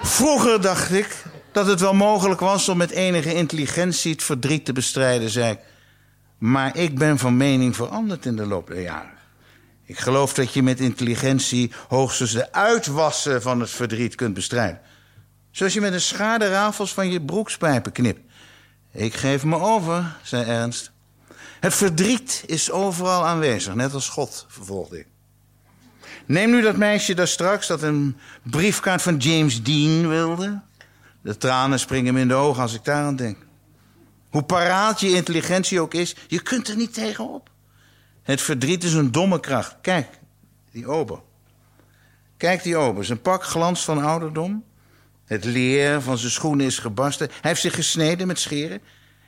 Vroeger 0.02 0.60
dacht 0.60 0.92
ik 0.92 1.22
dat 1.52 1.66
het 1.66 1.80
wel 1.80 1.94
mogelijk 1.94 2.40
was 2.40 2.68
om 2.68 2.76
met 2.76 2.90
enige 2.90 3.34
intelligentie 3.34 4.12
het 4.12 4.22
verdriet 4.22 4.64
te 4.64 4.72
bestrijden, 4.72 5.30
zei 5.30 5.52
ik. 5.52 5.58
Maar 6.38 6.76
ik 6.76 6.98
ben 6.98 7.18
van 7.18 7.36
mening 7.36 7.76
veranderd 7.76 8.26
in 8.26 8.36
de 8.36 8.46
loop 8.46 8.66
der 8.66 8.80
jaren. 8.80 9.18
Ik 9.84 9.98
geloof 9.98 10.34
dat 10.34 10.52
je 10.52 10.62
met 10.62 10.80
intelligentie 10.80 11.72
hoogstens 11.88 12.32
de 12.32 12.52
uitwassen 12.52 13.42
van 13.42 13.60
het 13.60 13.70
verdriet 13.70 14.14
kunt 14.14 14.34
bestrijden. 14.34 14.80
Zoals 15.50 15.72
je 15.72 15.80
met 15.80 15.92
een 15.92 16.00
schaar 16.00 16.38
de 16.38 16.48
rafels 16.48 16.94
van 16.94 17.10
je 17.10 17.20
broekspijpen 17.20 17.92
knipt. 17.92 18.20
Ik 18.92 19.14
geef 19.14 19.44
me 19.44 19.58
over, 19.58 20.16
zei 20.22 20.44
Ernst. 20.44 20.90
Het 21.60 21.74
verdriet 21.74 22.42
is 22.46 22.70
overal 22.70 23.26
aanwezig, 23.26 23.74
net 23.74 23.94
als 23.94 24.08
God, 24.08 24.46
vervolgde 24.48 24.98
ik. 24.98 25.06
Neem 26.26 26.50
nu 26.50 26.62
dat 26.62 26.76
meisje 26.76 27.14
daar 27.14 27.28
straks 27.28 27.66
dat 27.66 27.82
een 27.82 28.16
briefkaart 28.42 29.02
van 29.02 29.16
James 29.16 29.62
Dean 29.62 30.08
wilde. 30.08 30.60
De 31.22 31.36
tranen 31.36 31.78
springen 31.78 32.14
me 32.14 32.20
in 32.20 32.28
de 32.28 32.34
ogen 32.34 32.62
als 32.62 32.74
ik 32.74 32.84
daaraan 32.84 33.16
denk. 33.16 33.36
Hoe 34.30 34.42
paraat 34.42 35.00
je 35.00 35.14
intelligentie 35.14 35.80
ook 35.80 35.94
is, 35.94 36.16
je 36.28 36.42
kunt 36.42 36.68
er 36.68 36.76
niet 36.76 36.94
tegenop. 36.94 37.50
Het 38.22 38.40
verdriet 38.40 38.84
is 38.84 38.92
een 38.92 39.12
domme 39.12 39.40
kracht. 39.40 39.76
Kijk, 39.80 40.08
die 40.70 40.86
ober. 40.86 41.20
Kijk 42.36 42.62
die 42.62 42.76
ober. 42.76 43.04
Zijn 43.04 43.20
pak 43.20 43.44
glanst 43.44 43.84
van 43.84 44.04
ouderdom. 44.04 44.64
Het 45.30 45.44
leer 45.44 46.02
van 46.02 46.18
zijn 46.18 46.32
schoenen 46.32 46.66
is 46.66 46.78
gebarsten. 46.78 47.28
Hij 47.28 47.50
heeft 47.50 47.60
zich 47.60 47.74
gesneden 47.74 48.26
met 48.26 48.38
scheren. 48.38 48.80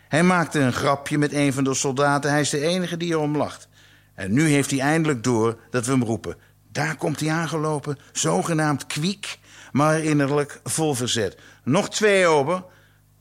Hij 0.08 0.22
maakte 0.22 0.58
een 0.58 0.72
grapje 0.72 1.18
met 1.18 1.32
een 1.32 1.52
van 1.52 1.64
de 1.64 1.74
soldaten. 1.74 2.30
Hij 2.30 2.40
is 2.40 2.50
de 2.50 2.60
enige 2.60 2.96
die 2.96 3.10
erom 3.10 3.36
lacht. 3.36 3.68
En 4.14 4.32
nu 4.32 4.48
heeft 4.48 4.70
hij 4.70 4.80
eindelijk 4.80 5.24
door 5.24 5.58
dat 5.70 5.86
we 5.86 5.92
hem 5.92 6.02
roepen. 6.02 6.36
Daar 6.72 6.96
komt 6.96 7.20
hij 7.20 7.30
aangelopen, 7.30 7.98
zogenaamd 8.12 8.86
kwiek, 8.86 9.38
maar 9.72 10.00
innerlijk 10.00 10.60
vol 10.64 10.94
verzet. 10.94 11.38
Nog 11.64 11.90
twee 11.90 12.26
ober. 12.26 12.64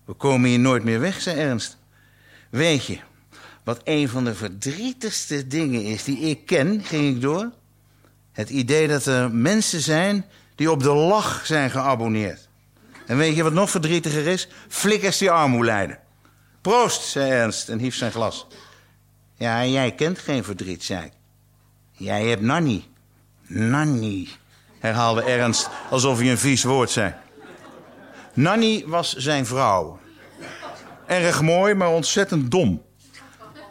We 0.05 0.13
komen 0.13 0.49
hier 0.49 0.59
nooit 0.59 0.83
meer 0.83 0.99
weg, 0.99 1.21
zei 1.21 1.39
Ernst. 1.39 1.77
Weet 2.49 2.85
je, 2.85 2.99
wat 3.63 3.81
een 3.83 4.09
van 4.09 4.23
de 4.23 4.35
verdrietigste 4.35 5.47
dingen 5.47 5.83
is 5.83 6.03
die 6.03 6.19
ik 6.19 6.45
ken, 6.45 6.83
ging 6.83 7.15
ik 7.15 7.21
door? 7.21 7.51
Het 8.31 8.49
idee 8.49 8.87
dat 8.87 9.05
er 9.05 9.31
mensen 9.31 9.81
zijn 9.81 10.25
die 10.55 10.71
op 10.71 10.83
de 10.83 10.93
lach 10.93 11.45
zijn 11.45 11.71
geabonneerd. 11.71 12.49
En 13.11 13.17
weet 13.17 13.35
je 13.35 13.43
wat 13.43 13.53
nog 13.53 13.69
verdrietiger 13.69 14.27
is? 14.27 14.47
Flikkers 14.67 15.17
die 15.17 15.31
armoe 15.31 15.65
lijden. 15.65 15.99
Proost, 16.61 17.01
zei 17.01 17.31
Ernst 17.31 17.69
en 17.69 17.79
hief 17.79 17.95
zijn 17.95 18.11
glas. 18.11 18.47
Ja, 19.35 19.65
jij 19.65 19.95
kent 19.95 20.19
geen 20.19 20.43
verdriet, 20.43 20.83
zei 20.83 21.05
ik. 21.05 21.11
Jij 21.91 22.25
hebt 22.25 22.41
Nanny. 22.41 22.83
Nanny, 23.47 24.27
herhaalde 24.79 25.23
Ernst 25.23 25.69
alsof 25.89 26.19
hij 26.19 26.31
een 26.31 26.37
vies 26.37 26.63
woord 26.63 26.89
zei. 26.89 27.13
Nanny 28.33 28.83
was 28.87 29.15
zijn 29.15 29.45
vrouw. 29.45 29.99
Erg 31.05 31.41
mooi, 31.41 31.73
maar 31.73 31.89
ontzettend 31.89 32.51
dom. 32.51 32.81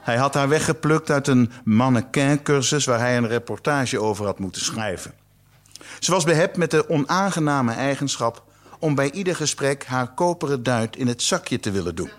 Hij 0.01 0.17
had 0.17 0.35
haar 0.35 0.49
weggeplukt 0.49 1.11
uit 1.11 1.29
een 1.29 1.53
mannequin-cursus 1.65 2.85
waar 2.85 2.99
hij 2.99 3.17
een 3.17 3.29
reportage 3.29 4.01
over 4.01 4.25
had 4.25 4.39
moeten 4.39 4.63
schrijven. 4.63 5.15
Ze 5.99 6.11
was 6.11 6.25
behept 6.25 6.57
met 6.57 6.71
de 6.71 6.89
onaangename 6.89 7.73
eigenschap 7.73 8.49
om 8.81 8.95
bij 8.95 9.11
ieder 9.11 9.37
gesprek 9.37 9.85
haar 9.85 10.15
koperen 10.15 10.63
duit 10.63 10.97
in 10.97 11.07
het 11.07 11.23
zakje 11.23 11.61
te 11.61 11.71
willen 11.71 11.95
doen. 11.95 12.11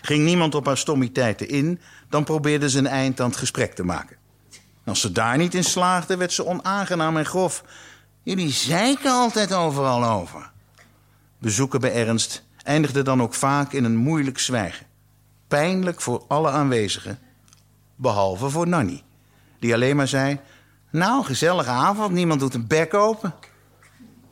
Ging 0.00 0.24
niemand 0.24 0.54
op 0.54 0.66
haar 0.66 0.76
stommiteiten 0.76 1.48
in, 1.48 1.80
dan 2.08 2.24
probeerde 2.24 2.70
ze 2.70 2.78
een 2.78 2.86
eind 2.86 3.20
aan 3.20 3.28
het 3.28 3.38
gesprek 3.38 3.74
te 3.74 3.84
maken. 3.84 4.16
Als 4.84 5.00
ze 5.00 5.12
daar 5.12 5.36
niet 5.36 5.54
in 5.54 5.64
slaagde, 5.64 6.16
werd 6.16 6.32
ze 6.32 6.46
onaangenaam 6.46 7.16
en 7.16 7.26
grof. 7.26 7.64
Jullie 8.22 8.50
zeiken 8.50 9.10
altijd 9.10 9.52
overal 9.52 10.04
over. 10.04 10.50
Bezoeken 11.38 11.80
bij 11.80 11.92
Ernst 11.92 12.44
eindigde 12.62 13.02
dan 13.02 13.22
ook 13.22 13.34
vaak 13.34 13.72
in 13.72 13.84
een 13.84 13.96
moeilijk 13.96 14.38
zwijgen. 14.38 14.86
Pijnlijk 15.48 16.00
voor 16.00 16.24
alle 16.28 16.50
aanwezigen, 16.50 17.18
behalve 17.96 18.50
voor 18.50 18.68
Nanny, 18.68 19.02
die 19.58 19.74
alleen 19.74 19.96
maar 19.96 20.08
zei: 20.08 20.40
Nou, 20.90 21.24
gezellige 21.24 21.70
avond, 21.70 22.12
niemand 22.12 22.40
doet 22.40 22.54
een 22.54 22.66
bek 22.66 22.94
open. 22.94 23.34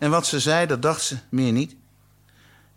En 0.01 0.11
wat 0.11 0.27
ze 0.27 0.41
zei, 0.41 0.67
dat 0.67 0.83
dacht 0.83 1.03
ze 1.03 1.17
meer 1.29 1.53
niet. 1.53 1.77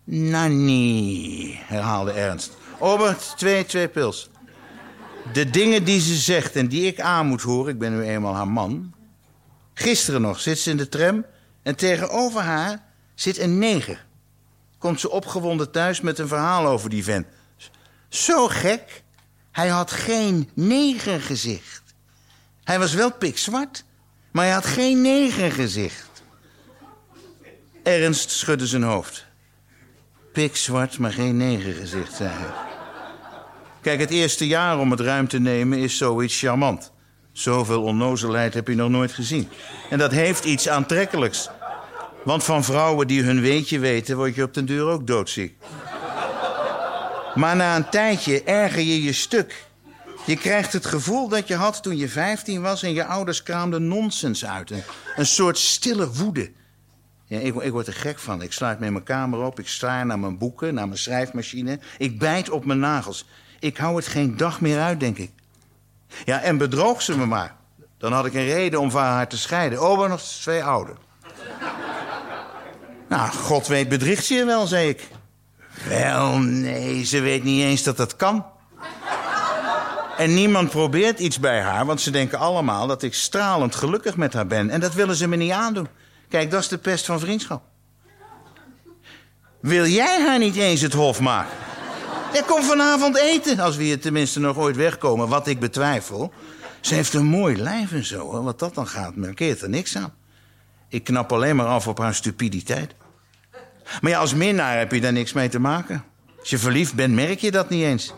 Nanny, 0.04 1.60
herhaalde 1.66 2.12
Ernst. 2.12 2.52
Obert, 2.80 3.34
twee, 3.38 3.66
twee 3.66 3.88
pils. 3.88 4.30
De 5.34 5.50
dingen 5.50 5.84
die 5.84 6.00
ze 6.00 6.16
zegt 6.16 6.56
en 6.56 6.68
die 6.68 6.86
ik 6.86 7.00
aan 7.00 7.28
moet 7.28 7.42
horen, 7.42 7.74
ik 7.74 7.80
ben 7.80 7.96
nu 7.96 8.04
eenmaal 8.04 8.36
haar 8.36 8.48
man. 8.48 8.94
Gisteren 9.74 10.22
nog 10.22 10.40
zit 10.40 10.60
ze 10.60 10.70
in 10.70 10.78
de 10.78 10.90
tram 10.90 11.26
en 11.62 11.76
tegenover 11.76 12.42
haar 12.42 12.84
zit 13.16 13.40
een 13.40 13.58
neger. 13.58 14.06
Komt 14.78 15.00
ze 15.00 15.10
opgewonden 15.10 15.72
thuis 15.72 16.02
met 16.02 16.20
een 16.20 16.28
verhaal 16.28 16.66
over 16.66 16.90
die 16.90 17.04
vent. 17.04 17.28
Zo 18.10 18.48
gek, 18.48 19.04
hij 19.52 19.68
had 19.68 19.92
geen 19.92 20.50
negergezicht. 20.54 21.84
Hij 22.64 22.80
was 22.80 22.94
wel 22.94 23.12
pikzwart, 23.12 23.84
maar 24.32 24.46
hij 24.46 24.54
had 24.54 24.66
geen 24.66 25.02
negergezicht. 25.02 26.13
Ernst 27.84 28.30
schudde 28.30 28.68
zijn 28.68 28.84
hoofd. 28.84 29.26
Pikzwart, 30.34 30.98
maar 30.98 31.14
geen 31.14 31.38
negergezicht, 31.38 32.14
zei 32.14 32.30
hij. 32.30 32.52
Kijk, 33.82 34.00
het 34.00 34.10
eerste 34.10 34.48
jaar 34.48 34.80
om 34.80 34.92
het 34.92 35.00
ruim 35.00 35.28
te 35.28 35.40
nemen 35.40 35.78
is 35.78 35.98
zoiets 35.98 36.40
charmant. 36.40 36.92
Zoveel 37.32 37.84
onnozelheid 37.84 38.54
heb 38.54 38.68
je 38.68 38.76
nog 38.76 38.90
nooit 38.90 39.12
gezien. 39.12 39.50
En 39.90 39.98
dat 39.98 40.12
heeft 40.12 40.46
iets 40.46 40.70
aantrekkelijks. 40.70 41.50
Want 42.24 42.44
van 42.44 42.64
vrouwen 42.64 43.08
die 43.08 43.24
hun 43.24 43.42
weetje 43.42 43.80
weten, 43.80 44.18
word 44.18 44.36
je 44.36 44.44
op 44.44 44.54
den 44.54 44.66
duur 44.66 44.86
ook 44.86 45.08
doodziek. 45.08 45.58
Maar 47.36 47.56
na 47.56 47.76
een 47.76 47.90
tijdje 47.90 48.44
erger 48.44 48.82
je 48.82 49.04
je 49.04 49.14
stuk. 49.14 49.66
Je 50.26 50.38
krijgt 50.38 50.74
het 50.74 50.86
gevoel 50.86 51.28
dat 51.28 51.48
je 51.48 51.56
had 51.56 51.84
toen 51.84 51.98
je 51.98 52.10
15 52.10 52.62
was 52.62 52.84
en 52.84 52.94
je 52.94 53.06
ouders 53.06 53.44
kraamden 53.44 53.88
nonsens 53.88 54.46
uit. 54.46 54.72
Een 55.16 55.26
soort 55.26 55.58
stille 55.58 56.12
woede. 56.12 56.52
Ik, 57.42 57.56
ik 57.56 57.72
word 57.72 57.88
er 57.88 57.94
gek 57.94 58.20
van. 58.20 58.42
Ik 58.42 58.54
sluit 58.54 58.80
me 58.80 58.92
mijn 58.92 59.04
kamer 59.04 59.40
op, 59.40 59.60
ik 59.60 59.68
staar 59.68 60.06
naar 60.06 60.20
mijn 60.20 60.38
boeken, 60.38 60.74
naar 60.74 60.88
mijn 60.88 61.00
schrijfmachine. 61.00 61.80
Ik 61.98 62.20
bijt 62.20 62.50
op 62.50 62.66
mijn 62.66 62.80
nagels. 62.80 63.28
Ik 63.60 63.78
hou 63.78 63.96
het 63.96 64.08
geen 64.08 64.38
dag 64.38 64.62
meer 64.62 64.80
uit, 64.80 65.00
denk 65.00 65.18
ik. 65.18 65.32
Ja, 66.26 66.42
en 66.42 66.58
bedroog 66.58 67.02
ze 67.02 67.18
me 67.18 67.26
maar. 67.26 67.56
Dan 67.98 68.12
had 68.14 68.26
ik 68.26 68.34
een 68.34 68.46
reden 68.46 68.80
om 68.80 68.92
van 68.92 69.04
haar 69.04 69.28
te 69.28 69.38
scheiden. 69.38 69.82
Oh, 69.82 69.98
maar 69.98 70.10
nog 70.10 70.22
twee 70.22 70.64
ouder. 70.64 70.96
nou, 73.10 73.32
God 73.32 73.68
weet 73.68 73.90
bedriegt 73.90 74.26
ze 74.26 74.34
je 74.34 74.46
wel, 74.46 74.68
zei 74.68 74.90
ik. 74.90 75.08
Wel, 75.88 76.38
nee, 76.38 77.04
ze 77.06 77.20
weet 77.20 77.44
niet 77.44 77.64
eens 77.64 77.84
dat 77.84 77.98
dat 77.98 78.16
kan. 78.16 78.46
En 80.18 80.34
niemand 80.34 80.70
probeert 80.70 81.20
iets 81.20 81.40
bij 81.40 81.62
haar, 81.62 81.86
want 81.86 82.02
ze 82.02 82.12
denken 82.12 82.40
allemaal 82.40 82.88
dat 82.88 83.04
ik 83.04 83.14
stralend 83.14 83.76
gelukkig 83.76 84.18
met 84.18 84.34
haar 84.34 84.48
ben. 84.48 84.70
En 84.70 84.80
dat 84.80 84.94
willen 84.94 85.16
ze 85.16 85.28
me 85.28 85.36
niet 85.36 85.52
aandoen. 85.52 85.88
Kijk, 86.34 86.52
dat 86.52 86.62
is 86.62 86.68
de 86.68 86.78
pest 86.78 87.06
van 87.06 87.20
vriendschap. 87.20 87.64
Wil 89.60 89.86
jij 89.86 90.22
haar 90.22 90.40
niet 90.40 90.56
eens 90.56 90.82
het 90.82 90.94
hof 90.94 91.20
maken? 91.20 91.58
Ik 92.34 92.44
kom 92.48 92.64
vanavond 92.64 93.18
eten, 93.18 93.60
als 93.60 93.76
we 93.76 93.84
hier 93.84 94.00
tenminste 94.00 94.40
nog 94.40 94.58
ooit 94.58 94.76
wegkomen, 94.76 95.28
wat 95.28 95.48
ik 95.48 95.60
betwijfel. 95.60 96.34
Ze 96.82 96.94
heeft 96.94 97.14
een 97.14 97.26
mooi 97.26 97.58
lijf 97.58 97.92
en 97.92 98.06
zo, 98.06 98.20
hoor. 98.20 98.44
wat 98.44 98.60
dat 98.60 98.76
dan 98.76 98.88
gaat, 98.88 99.16
markeert 99.16 99.62
er 99.62 99.70
niks 99.70 99.98
aan. 99.98 100.14
Ik 100.90 101.04
knap 101.04 101.32
alleen 101.32 101.56
maar 101.56 101.66
af 101.66 101.88
op 101.88 101.98
haar 101.98 102.16
stupiditeit. 102.16 102.96
Maar 104.02 104.12
ja, 104.12 104.20
als 104.20 104.34
minnaar 104.34 104.78
heb 104.78 104.92
je 104.92 105.02
daar 105.02 105.14
niks 105.14 105.34
mee 105.34 105.50
te 105.50 105.60
maken. 105.60 106.04
Als 106.40 106.50
je 106.50 106.58
verliefd 106.58 106.94
bent, 106.94 107.14
merk 107.14 107.40
je 107.40 107.52
dat 107.52 107.70
niet 107.70 107.84
eens. 107.84 108.14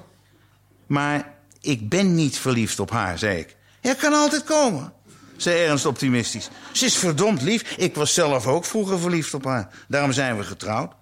Maar 0.87 1.33
ik 1.61 1.89
ben 1.89 2.15
niet 2.15 2.37
verliefd 2.37 2.79
op 2.79 2.91
haar, 2.91 3.17
zei 3.17 3.37
ik. 3.37 3.55
Ja, 3.81 3.93
kan 3.93 4.13
altijd 4.13 4.43
komen, 4.43 4.93
zei 5.37 5.65
Ernst 5.65 5.85
optimistisch. 5.85 6.49
Ze 6.71 6.85
is 6.85 6.97
verdomd 6.97 7.41
lief. 7.41 7.77
Ik 7.77 7.95
was 7.95 8.13
zelf 8.13 8.47
ook 8.47 8.65
vroeger 8.65 8.99
verliefd 8.99 9.33
op 9.33 9.45
haar. 9.45 9.69
Daarom 9.87 10.11
zijn 10.11 10.37
we 10.37 10.43
getrouwd. 10.43 10.93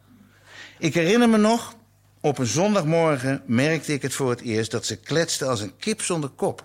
Ik 0.80 0.94
herinner 0.94 1.30
me 1.30 1.38
nog, 1.38 1.76
op 2.22 2.38
een 2.38 2.46
zondagmorgen 2.46 3.42
merkte 3.46 3.94
ik 3.94 4.02
het 4.02 4.14
voor 4.14 4.30
het 4.30 4.42
eerst 4.42 4.72
dat 4.72 4.86
ze 4.86 4.96
kletste 4.96 5.46
als 5.46 5.62
een 5.62 5.78
kip 5.78 6.02
zonder 6.02 6.30
kop. 6.30 6.64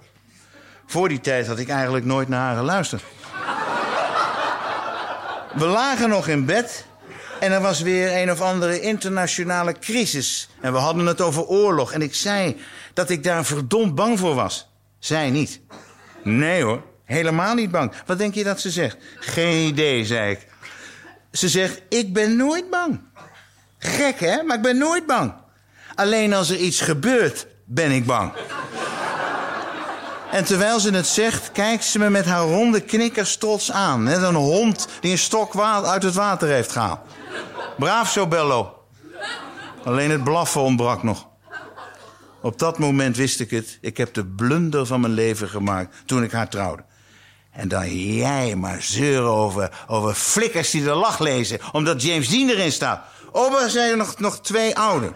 Voor 0.86 1.08
die 1.08 1.20
tijd 1.20 1.46
had 1.46 1.58
ik 1.58 1.68
eigenlijk 1.68 2.04
nooit 2.04 2.28
naar 2.28 2.40
haar 2.40 2.56
geluisterd. 2.56 3.02
We 5.54 5.66
lagen 5.66 6.08
nog 6.08 6.28
in 6.28 6.44
bed 6.44 6.86
En 7.40 7.52
er 7.52 7.60
was 7.60 7.80
weer 7.80 8.22
een 8.22 8.30
of 8.30 8.40
andere 8.40 8.80
internationale 8.80 9.72
crisis. 9.72 10.48
En 10.60 10.72
we 10.72 10.78
hadden 10.78 11.06
het 11.06 11.20
over 11.20 11.44
oorlog. 11.44 11.92
En 11.92 12.02
ik 12.02 12.14
zei 12.14 12.56
dat 12.94 13.10
ik 13.10 13.22
daar 13.22 13.44
verdomd 13.44 13.94
bang 13.94 14.18
voor 14.18 14.34
was. 14.34 14.68
Zij 14.98 15.30
niet. 15.30 15.60
Nee 16.22 16.62
hoor, 16.62 16.82
helemaal 17.08 17.54
niet 17.54 17.70
bang. 17.70 17.92
Wat 18.06 18.18
denk 18.18 18.34
je 18.34 18.44
dat 18.44 18.60
ze 18.60 18.70
zegt? 18.70 18.96
Geen 19.18 19.66
idee, 19.66 20.04
zei 20.04 20.30
ik. 20.30 20.46
Ze 21.32 21.48
zegt, 21.48 21.82
ik 21.88 22.12
ben 22.12 22.36
nooit 22.36 22.70
bang. 22.70 23.00
Gek 23.78 24.20
hè, 24.20 24.42
maar 24.42 24.56
ik 24.56 24.62
ben 24.62 24.78
nooit 24.78 25.06
bang. 25.06 25.32
Alleen 25.94 26.34
als 26.34 26.50
er 26.50 26.56
iets 26.56 26.80
gebeurt, 26.80 27.46
ben 27.64 27.90
ik 27.90 28.06
bang. 28.06 28.32
En 30.30 30.44
terwijl 30.44 30.80
ze 30.80 30.90
het 30.90 31.06
zegt, 31.06 31.52
kijkt 31.52 31.84
ze 31.84 31.98
me 31.98 32.10
met 32.10 32.24
haar 32.24 32.42
ronde 32.42 32.80
knikkers 32.80 33.36
trots 33.36 33.72
aan. 33.72 34.02
Net 34.02 34.22
een 34.22 34.34
hond 34.34 34.88
die 35.00 35.10
een 35.10 35.18
stok 35.18 35.60
uit 35.60 36.02
het 36.02 36.14
water 36.14 36.48
heeft 36.48 36.72
gehaald. 36.72 37.00
Braaf 37.78 38.10
zo, 38.10 38.26
Bello. 38.26 38.76
Alleen 39.84 40.10
het 40.10 40.24
blaffen 40.24 40.60
ontbrak 40.60 41.02
nog. 41.02 41.28
Op 42.40 42.58
dat 42.58 42.78
moment 42.78 43.16
wist 43.16 43.40
ik 43.40 43.50
het. 43.50 43.78
Ik 43.80 43.96
heb 43.96 44.14
de 44.14 44.26
blunder 44.26 44.86
van 44.86 45.00
mijn 45.00 45.12
leven 45.12 45.48
gemaakt 45.48 45.94
toen 46.06 46.22
ik 46.22 46.32
haar 46.32 46.48
trouwde. 46.48 46.84
En 47.58 47.68
dan 47.68 47.96
jij 47.96 48.56
maar 48.56 48.82
zeuren 48.82 49.30
over, 49.30 49.70
over 49.86 50.14
flikkers 50.14 50.70
die 50.70 50.82
de 50.82 50.94
lach 50.94 51.18
lezen... 51.18 51.58
omdat 51.72 52.02
James 52.02 52.28
Dean 52.28 52.48
erin 52.48 52.72
staat. 52.72 53.04
Ober 53.32 53.70
zijn 53.70 53.90
er 53.90 53.96
nog, 53.96 54.18
nog 54.18 54.40
twee 54.40 54.76
oude. 54.76 55.12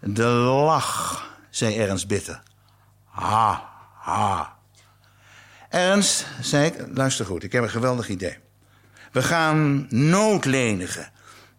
De 0.00 0.26
lach, 0.26 1.26
zei 1.50 1.78
Ernst 1.78 2.08
bitter. 2.08 2.42
Ha, 3.04 3.68
ha. 3.98 4.56
Ernst, 5.68 6.26
zei 6.40 6.66
ik, 6.66 6.84
luister 6.94 7.26
goed, 7.26 7.42
ik 7.42 7.52
heb 7.52 7.62
een 7.62 7.70
geweldig 7.70 8.08
idee. 8.08 8.38
We 9.12 9.22
gaan 9.22 9.86
noodlenigen. 9.90 11.10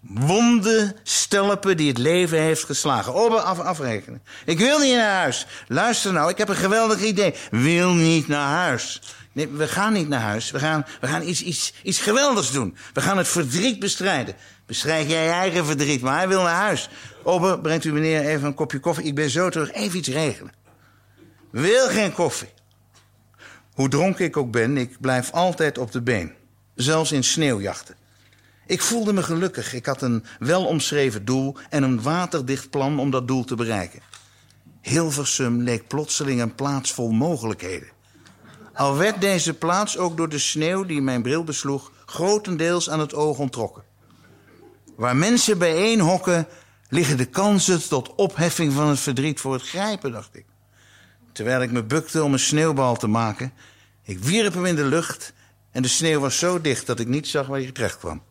Wonde 0.08 0.96
stelpen 1.04 1.78
die 1.78 1.88
het 1.88 1.98
leven 1.98 2.40
heeft 2.40 2.64
geslagen. 2.64 3.14
Ober 3.14 3.40
af, 3.40 3.60
afrekenen. 3.60 4.22
Ik 4.46 4.58
wil 4.58 4.80
niet 4.80 4.96
naar 4.96 5.20
huis. 5.20 5.48
Luister 5.68 6.14
nou, 6.14 6.30
ik 6.30 6.38
heb 6.38 6.50
een 6.50 6.56
geweldig 6.56 7.02
idee. 7.02 7.34
Wil 7.52 7.94
niet 7.94 8.28
naar 8.28 8.48
huis. 8.48 9.02
Nee, 9.32 9.48
we 9.48 9.68
gaan 9.68 9.94
niet 9.94 10.08
naar 10.08 10.22
huis. 10.22 10.52
We 10.52 10.60
gaan, 10.60 10.86
we 11.02 11.08
gaan 11.08 11.28
iets, 11.28 11.44
iets, 11.44 11.74
iets 11.84 12.00
geweldigs 12.00 12.52
doen. 12.52 12.78
We 12.94 13.02
gaan 13.02 13.18
het 13.18 13.28
verdriet 13.28 13.80
bestrijden. 13.80 14.36
Bestrijd 14.66 15.10
jij 15.10 15.24
je 15.24 15.30
eigen 15.30 15.66
verdriet, 15.66 16.02
maar 16.02 16.18
hij 16.18 16.28
wil 16.28 16.42
naar 16.42 16.56
huis. 16.56 16.90
Ober, 17.24 17.60
brengt 17.60 17.86
u 17.86 17.94
meneer 17.94 18.26
even 18.26 18.48
een 18.48 18.54
kopje 18.54 18.80
koffie. 18.80 19.06
Ik 19.06 19.16
ben 19.16 19.30
zo 19.30 19.50
terug. 19.50 19.72
Even 19.72 19.98
iets 19.98 20.10
regelen. 20.10 20.54
Wil 21.52 21.88
geen 21.88 22.14
koffie. 22.14 22.50
Hoe 23.74 23.90
dronken 23.90 24.26
ik 24.26 24.38
ook 24.38 24.52
ben, 24.52 24.78
ik 24.78 25.00
blijf 25.00 25.32
altijd 25.32 25.78
op 25.78 25.92
de 25.92 26.02
been. 26.02 26.34
Zelfs 26.76 27.12
in 27.12 27.24
sneeuwjachten. 27.24 27.96
Ik 28.68 28.82
voelde 28.82 29.14
me 29.14 29.24
gelukkig. 29.24 29.74
Ik 29.74 29.86
had 29.86 30.02
een 30.02 30.26
welomschreven 30.40 31.26
doel 31.26 31.56
en 31.70 31.84
een 31.84 32.02
waterdicht 32.02 32.70
plan 32.70 33.00
om 33.00 33.12
dat 33.12 33.28
doel 33.28 33.44
te 33.44 33.56
bereiken. 33.56 34.02
Hilversum 34.82 35.62
leek 35.62 35.88
plotseling 35.88 36.42
een 36.42 36.56
plaats 36.56 36.92
vol 36.92 37.12
mogelijkheden. 37.12 37.88
Al 38.74 38.98
werd 38.98 39.22
deze 39.22 39.54
plaats 39.54 39.98
ook 39.98 40.18
door 40.18 40.30
de 40.30 40.40
sneeuw 40.40 40.84
die 40.84 41.02
mijn 41.02 41.22
bril 41.22 41.44
besloeg 41.44 41.92
grotendeels 42.06 42.90
aan 42.90 43.00
het 43.00 43.14
oog 43.14 43.38
ontrokken. 43.38 43.84
Waar 44.96 45.16
mensen 45.16 45.58
bijeen 45.58 46.00
hokken, 46.00 46.48
liggen 46.90 47.18
de 47.18 47.26
kansen 47.26 47.88
tot 47.88 48.16
opheffing 48.16 48.74
van 48.74 48.88
het 48.88 49.00
verdriet 49.00 49.40
voor 49.40 49.54
het 49.54 49.68
grijpen, 49.68 50.12
dacht 50.12 50.36
ik. 50.36 50.46
Terwijl 51.32 51.62
ik 51.62 51.72
me 51.72 51.84
bukte 51.84 52.24
om 52.24 52.34
een 52.34 52.40
sneeuwbal 52.40 52.96
te 52.96 53.08
maken, 53.08 53.54
ik 54.04 54.20
wierp 54.20 54.54
hem 54.54 54.66
in 54.66 54.76
de 54.76 54.86
lucht 54.86 55.34
en 55.72 55.82
de 55.82 55.88
sneeuw 55.88 56.20
was 56.20 56.40
zo 56.40 56.62
dicht 56.62 56.88
dat 56.88 57.00
ik 57.00 57.08
niet 57.08 57.28
zag 57.28 57.48
waar 57.48 57.60
hij 57.60 57.72
terecht 57.72 57.98
kwam. 57.98 58.22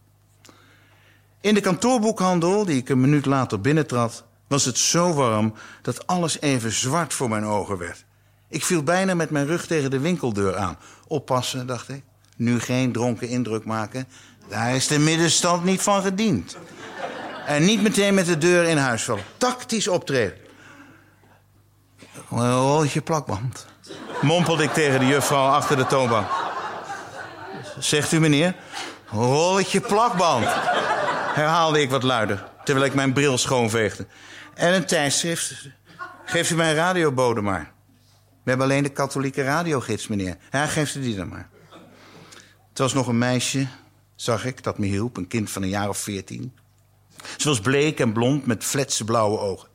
In 1.45 1.55
de 1.55 1.61
kantoorboekhandel, 1.61 2.65
die 2.65 2.77
ik 2.77 2.89
een 2.89 3.01
minuut 3.01 3.27
later 3.27 3.61
binnentrad, 3.61 4.25
was 4.49 4.65
het 4.65 4.79
zo 4.79 5.13
warm 5.13 5.55
dat 5.83 6.07
alles 6.07 6.41
even 6.41 6.73
zwart 6.73 7.15
voor 7.15 7.29
mijn 7.29 7.45
ogen 7.45 7.79
werd. 7.79 8.05
Ik 8.49 8.65
viel 8.65 8.83
bijna 8.83 9.15
met 9.15 9.31
mijn 9.31 9.47
rug 9.47 9.67
tegen 9.67 9.91
de 9.91 9.99
winkeldeur 9.99 10.57
aan. 10.57 10.79
Oppassen, 11.07 11.67
dacht 11.67 11.89
ik. 11.89 12.03
Nu 12.37 12.61
geen 12.61 12.93
dronken 12.93 13.29
indruk 13.29 13.65
maken. 13.65 14.09
Daar 14.49 14.75
is 14.75 14.87
de 14.87 14.99
middenstand 14.99 15.65
niet 15.65 15.83
van 15.83 16.03
gediend. 16.03 16.57
En 17.47 17.65
niet 17.65 17.83
meteen 17.83 18.15
met 18.15 18.27
de 18.27 18.39
deur 18.39 18.65
in 18.65 18.77
huis 18.77 19.03
vallen. 19.03 19.25
Tactisch 19.37 19.89
optreden. 19.89 20.37
Een 22.31 22.55
rolletje 22.55 23.01
plakband. 23.01 23.67
Mompelde 24.21 24.63
ik 24.63 24.73
tegen 24.73 24.99
de 24.99 25.07
juffrouw 25.07 25.49
achter 25.49 25.77
de 25.77 25.87
toonbank. 25.87 26.29
Zegt 27.79 28.13
u 28.13 28.21
meneer? 28.21 28.55
Rolletje 29.11 29.81
plakband. 29.81 30.47
Herhaalde 31.35 31.81
ik 31.81 31.91
wat 31.91 32.03
luider, 32.03 32.45
terwijl 32.65 32.87
ik 32.87 32.95
mijn 32.95 33.13
bril 33.13 33.39
schoonveegde. 33.39 34.07
En 34.55 34.75
een 34.75 34.87
tijdschrift. 34.87 35.69
Geeft 36.25 36.51
u 36.51 36.55
mijn 36.55 36.75
radiobode 36.75 37.41
maar. 37.41 37.73
We 38.43 38.51
hebben 38.51 38.67
alleen 38.67 38.83
de 38.83 38.89
katholieke 38.89 39.43
radiogids, 39.43 40.09
meneer. 40.09 40.37
Ja, 40.51 40.67
geeft 40.67 40.95
u 40.95 41.01
die 41.01 41.17
dan 41.17 41.29
maar. 41.29 41.49
Het 42.69 42.79
was 42.79 42.93
nog 42.93 43.07
een 43.07 43.19
meisje, 43.19 43.67
zag 44.15 44.45
ik, 44.45 44.63
dat 44.63 44.79
me 44.79 44.87
hielp. 44.87 45.17
Een 45.17 45.29
kind 45.29 45.51
van 45.51 45.63
een 45.63 45.69
jaar 45.69 45.89
of 45.89 45.99
veertien. 45.99 46.53
Ze 47.37 47.49
was 47.49 47.61
bleek 47.61 48.01
en 48.01 48.13
blond 48.13 48.47
met 48.47 48.65
fletse 48.65 49.05
blauwe 49.05 49.39
ogen. 49.39 49.69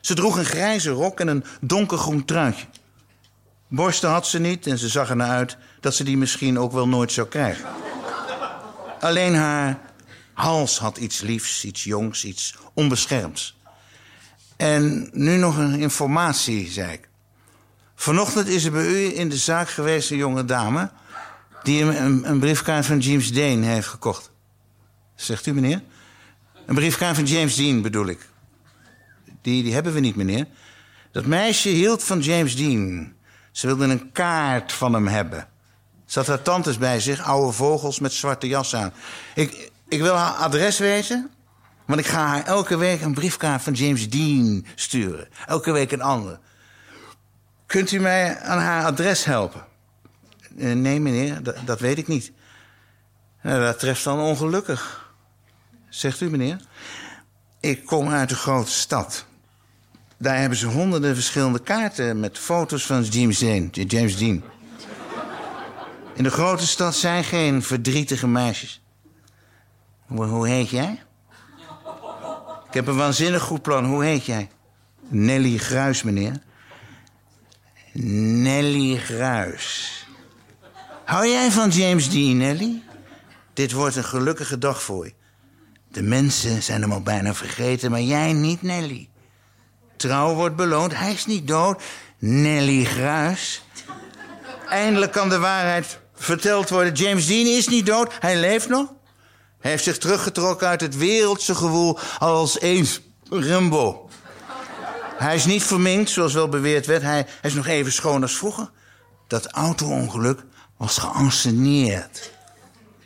Ze 0.00 0.14
droeg 0.14 0.36
een 0.36 0.44
grijze 0.44 0.90
rok 0.90 1.20
en 1.20 1.28
een 1.28 1.44
donkergroen 1.60 2.24
truitje. 2.24 2.66
Borsten 3.68 4.10
had 4.10 4.26
ze 4.26 4.38
niet 4.38 4.66
en 4.66 4.78
ze 4.78 4.88
zag 4.88 5.10
er 5.10 5.16
naar 5.16 5.30
uit 5.30 5.56
dat 5.80 5.94
ze 5.94 6.04
die 6.04 6.16
misschien 6.16 6.58
ook 6.58 6.72
wel 6.72 6.88
nooit 6.88 7.12
zou 7.12 7.28
krijgen. 7.28 7.68
Alleen 9.00 9.34
haar 9.34 9.78
hals 10.36 10.78
had 10.78 10.96
iets 10.96 11.20
liefs, 11.20 11.64
iets 11.64 11.84
jongs, 11.84 12.24
iets 12.24 12.56
onbeschermds. 12.74 13.56
En 14.56 15.10
nu 15.12 15.36
nog 15.36 15.56
een 15.56 15.80
informatie, 15.80 16.70
zei 16.70 16.92
ik. 16.92 17.08
Vanochtend 17.94 18.48
is 18.48 18.64
er 18.64 18.72
bij 18.72 18.86
u 18.86 19.18
in 19.18 19.28
de 19.28 19.36
zaak 19.36 19.68
geweest 19.68 20.10
een 20.10 20.16
jonge 20.16 20.44
dame... 20.44 20.90
die 21.62 21.82
een, 21.82 22.30
een 22.30 22.38
briefkaart 22.38 22.86
van 22.86 22.98
James 22.98 23.32
Dean 23.32 23.62
heeft 23.62 23.86
gekocht. 23.86 24.30
Zegt 25.14 25.46
u, 25.46 25.54
meneer? 25.54 25.82
Een 26.66 26.74
briefkaart 26.74 27.16
van 27.16 27.26
James 27.26 27.56
Dean 27.56 27.82
bedoel 27.82 28.06
ik. 28.06 28.28
Die, 29.42 29.62
die 29.62 29.74
hebben 29.74 29.92
we 29.92 30.00
niet, 30.00 30.16
meneer. 30.16 30.46
Dat 31.12 31.26
meisje 31.26 31.68
hield 31.68 32.04
van 32.04 32.20
James 32.20 32.56
Dean. 32.56 33.12
Ze 33.52 33.66
wilde 33.66 33.84
een 33.84 34.12
kaart 34.12 34.72
van 34.72 34.92
hem 34.92 35.06
hebben. 35.06 35.48
Had 36.12 36.26
haar 36.26 36.42
tantes 36.42 36.78
bij 36.78 37.00
zich, 37.00 37.22
oude 37.22 37.52
vogels 37.52 38.00
met 38.00 38.12
zwarte 38.12 38.48
jas 38.48 38.74
aan. 38.74 38.92
Ik, 39.34 39.70
ik 39.88 40.00
wil 40.00 40.14
haar 40.14 40.32
adres 40.32 40.78
weten, 40.78 41.30
want 41.86 42.00
ik 42.00 42.06
ga 42.06 42.26
haar 42.26 42.44
elke 42.44 42.76
week 42.76 43.00
een 43.00 43.14
briefkaart 43.14 43.62
van 43.62 43.72
James 43.72 44.10
Dean 44.10 44.66
sturen. 44.74 45.28
Elke 45.46 45.72
week 45.72 45.92
een 45.92 46.02
ander. 46.02 46.38
Kunt 47.66 47.90
u 47.92 48.00
mij 48.00 48.38
aan 48.38 48.58
haar 48.58 48.84
adres 48.84 49.24
helpen? 49.24 49.64
Eh, 50.58 50.72
nee, 50.72 51.00
meneer, 51.00 51.40
dat 51.64 51.80
weet 51.80 51.98
ik 51.98 52.06
niet. 52.06 52.32
Nou, 53.42 53.60
dat 53.60 53.78
treft 53.78 54.04
dan 54.04 54.20
ongelukkig. 54.20 55.12
Zegt 55.88 56.20
u, 56.20 56.30
meneer? 56.30 56.60
Ik 57.60 57.86
kom 57.86 58.08
uit 58.08 58.30
een 58.30 58.36
grote 58.36 58.70
stad. 58.70 59.26
Daar 60.18 60.38
hebben 60.38 60.58
ze 60.58 60.66
honderden 60.66 61.14
verschillende 61.14 61.58
kaarten 61.58 62.20
met 62.20 62.38
foto's 62.38 62.86
van 62.86 63.02
James 63.02 63.38
Dean. 63.38 63.68
James 63.72 64.18
Dean. 64.18 64.42
In 66.14 66.22
de 66.22 66.30
grote 66.30 66.66
stad 66.66 66.94
zijn 66.94 67.24
geen 67.24 67.62
verdrietige 67.62 68.26
meisjes. 68.26 68.80
Hoe, 70.06 70.48
heet 70.48 70.68
jij? 70.68 71.02
Ik 72.68 72.74
heb 72.74 72.86
een 72.86 72.96
waanzinnig 72.96 73.42
goed 73.42 73.62
plan. 73.62 73.84
Hoe 73.84 74.04
heet 74.04 74.24
jij? 74.24 74.48
Nelly 75.08 75.58
Gruis, 75.58 76.02
meneer. 76.02 76.40
Nelly 77.92 78.96
Gruis. 78.96 79.92
Hou 81.04 81.28
jij 81.28 81.50
van 81.50 81.70
James 81.70 82.10
Dean, 82.10 82.36
Nelly? 82.36 82.82
Dit 83.52 83.72
wordt 83.72 83.96
een 83.96 84.04
gelukkige 84.04 84.58
dag 84.58 84.82
voor 84.82 85.04
je. 85.04 85.14
De 85.88 86.02
mensen 86.02 86.62
zijn 86.62 86.80
hem 86.80 86.92
al 86.92 87.02
bijna 87.02 87.34
vergeten, 87.34 87.90
maar 87.90 88.00
jij 88.00 88.32
niet, 88.32 88.62
Nelly. 88.62 89.08
Trouw 89.96 90.34
wordt 90.34 90.56
beloond, 90.56 90.96
hij 90.96 91.12
is 91.12 91.26
niet 91.26 91.48
dood. 91.48 91.82
Nelly 92.18 92.84
Gruis. 92.84 93.62
Eindelijk 94.68 95.12
kan 95.12 95.28
de 95.28 95.38
waarheid 95.38 95.98
verteld 96.14 96.68
worden. 96.68 96.92
James 96.92 97.26
Dean 97.26 97.46
is 97.46 97.68
niet 97.68 97.86
dood, 97.86 98.12
hij 98.20 98.36
leeft 98.36 98.68
nog. 98.68 98.92
Hij 99.66 99.74
heeft 99.74 99.86
zich 99.86 99.98
teruggetrokken 99.98 100.68
uit 100.68 100.80
het 100.80 100.96
wereldse 100.96 101.54
gewoel 101.54 101.98
als 102.18 102.60
eens 102.60 103.00
Rimbo. 103.30 104.08
Hij 105.16 105.34
is 105.34 105.44
niet 105.44 105.62
verminkt, 105.62 106.10
zoals 106.10 106.32
wel 106.32 106.48
beweerd 106.48 106.86
werd. 106.86 107.02
Hij, 107.02 107.26
is 107.42 107.54
nog 107.54 107.66
even 107.66 107.92
schoon 107.92 108.22
als 108.22 108.36
vroeger. 108.36 108.70
Dat 109.26 109.46
auto-ongeluk 109.46 110.44
was 110.76 110.98
geanceneerd. 110.98 112.32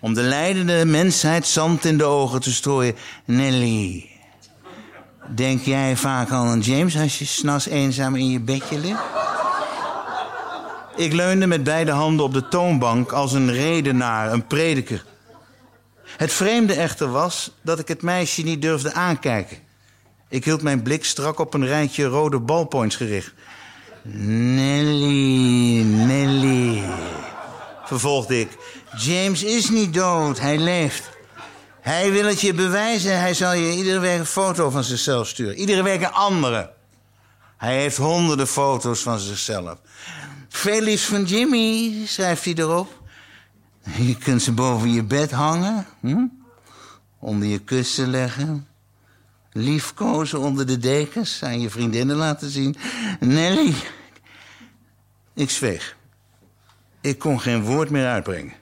Om 0.00 0.14
de 0.14 0.22
leidende 0.22 0.84
mensheid 0.84 1.46
zand 1.46 1.84
in 1.84 1.98
de 1.98 2.04
ogen 2.04 2.40
te 2.40 2.52
strooien. 2.52 2.96
Nelly, 3.24 4.10
denk 5.34 5.62
jij 5.62 5.96
vaak 5.96 6.30
al 6.30 6.44
aan 6.44 6.60
James 6.60 6.96
als 6.96 7.18
je 7.18 7.24
s'nachts 7.24 7.66
eenzaam 7.66 8.16
in 8.16 8.30
je 8.30 8.40
bedje 8.40 8.78
ligt? 8.78 9.02
Ik 10.96 11.12
leunde 11.12 11.46
met 11.46 11.64
beide 11.64 11.92
handen 11.92 12.24
op 12.24 12.32
de 12.32 12.48
toonbank 12.48 13.12
als 13.12 13.32
een 13.32 13.52
redenaar, 13.52 14.32
een 14.32 14.46
prediker. 14.46 15.04
Het 16.16 16.32
vreemde 16.32 16.74
echter 16.74 17.10
was 17.10 17.50
dat 17.62 17.78
ik 17.78 17.88
het 17.88 18.02
meisje 18.02 18.42
niet 18.42 18.62
durfde 18.62 18.92
aankijken. 18.92 19.56
Ik 20.28 20.44
hield 20.44 20.62
mijn 20.62 20.82
blik 20.82 21.04
strak 21.04 21.38
op 21.38 21.54
een 21.54 21.66
rijtje 21.66 22.04
rode 22.04 22.38
ballpoints 22.38 22.96
gericht. 22.96 23.32
Nelly, 24.02 25.82
Nelly, 25.82 26.82
vervolgde 27.84 28.40
ik. 28.40 28.48
James 28.96 29.42
is 29.42 29.70
niet 29.70 29.94
dood, 29.94 30.40
hij 30.40 30.58
leeft. 30.58 31.10
Hij 31.80 32.12
wil 32.12 32.24
het 32.24 32.40
je 32.40 32.54
bewijzen. 32.54 33.20
Hij 33.20 33.34
zal 33.34 33.52
je 33.52 33.72
iedere 33.72 33.98
week 33.98 34.18
een 34.18 34.26
foto 34.26 34.70
van 34.70 34.84
zichzelf 34.84 35.28
sturen. 35.28 35.54
Iedere 35.54 35.82
week 35.82 36.02
een 36.02 36.12
andere. 36.12 36.70
Hij 37.56 37.80
heeft 37.80 37.96
honderden 37.96 38.46
foto's 38.46 39.00
van 39.00 39.18
zichzelf. 39.18 39.78
Veel 40.48 40.80
liefst 40.80 41.06
van 41.06 41.24
Jimmy, 41.24 41.94
schrijft 42.06 42.44
hij 42.44 42.54
erop. 42.54 42.99
Je 44.08 44.16
kunt 44.16 44.42
ze 44.42 44.52
boven 44.52 44.92
je 44.92 45.02
bed 45.02 45.30
hangen. 45.30 45.86
Hm? 46.00 46.26
Onder 47.18 47.48
je 47.48 47.58
kussen 47.58 48.10
leggen. 48.10 48.66
Liefkozen 49.52 50.38
onder 50.38 50.66
de 50.66 50.78
dekens. 50.78 51.42
Aan 51.42 51.60
je 51.60 51.70
vriendinnen 51.70 52.16
laten 52.16 52.50
zien. 52.50 52.76
Nelly. 53.20 53.74
Ik 55.34 55.50
zweeg. 55.50 55.96
Ik 57.00 57.18
kon 57.18 57.40
geen 57.40 57.62
woord 57.62 57.90
meer 57.90 58.06
uitbrengen. 58.06 58.52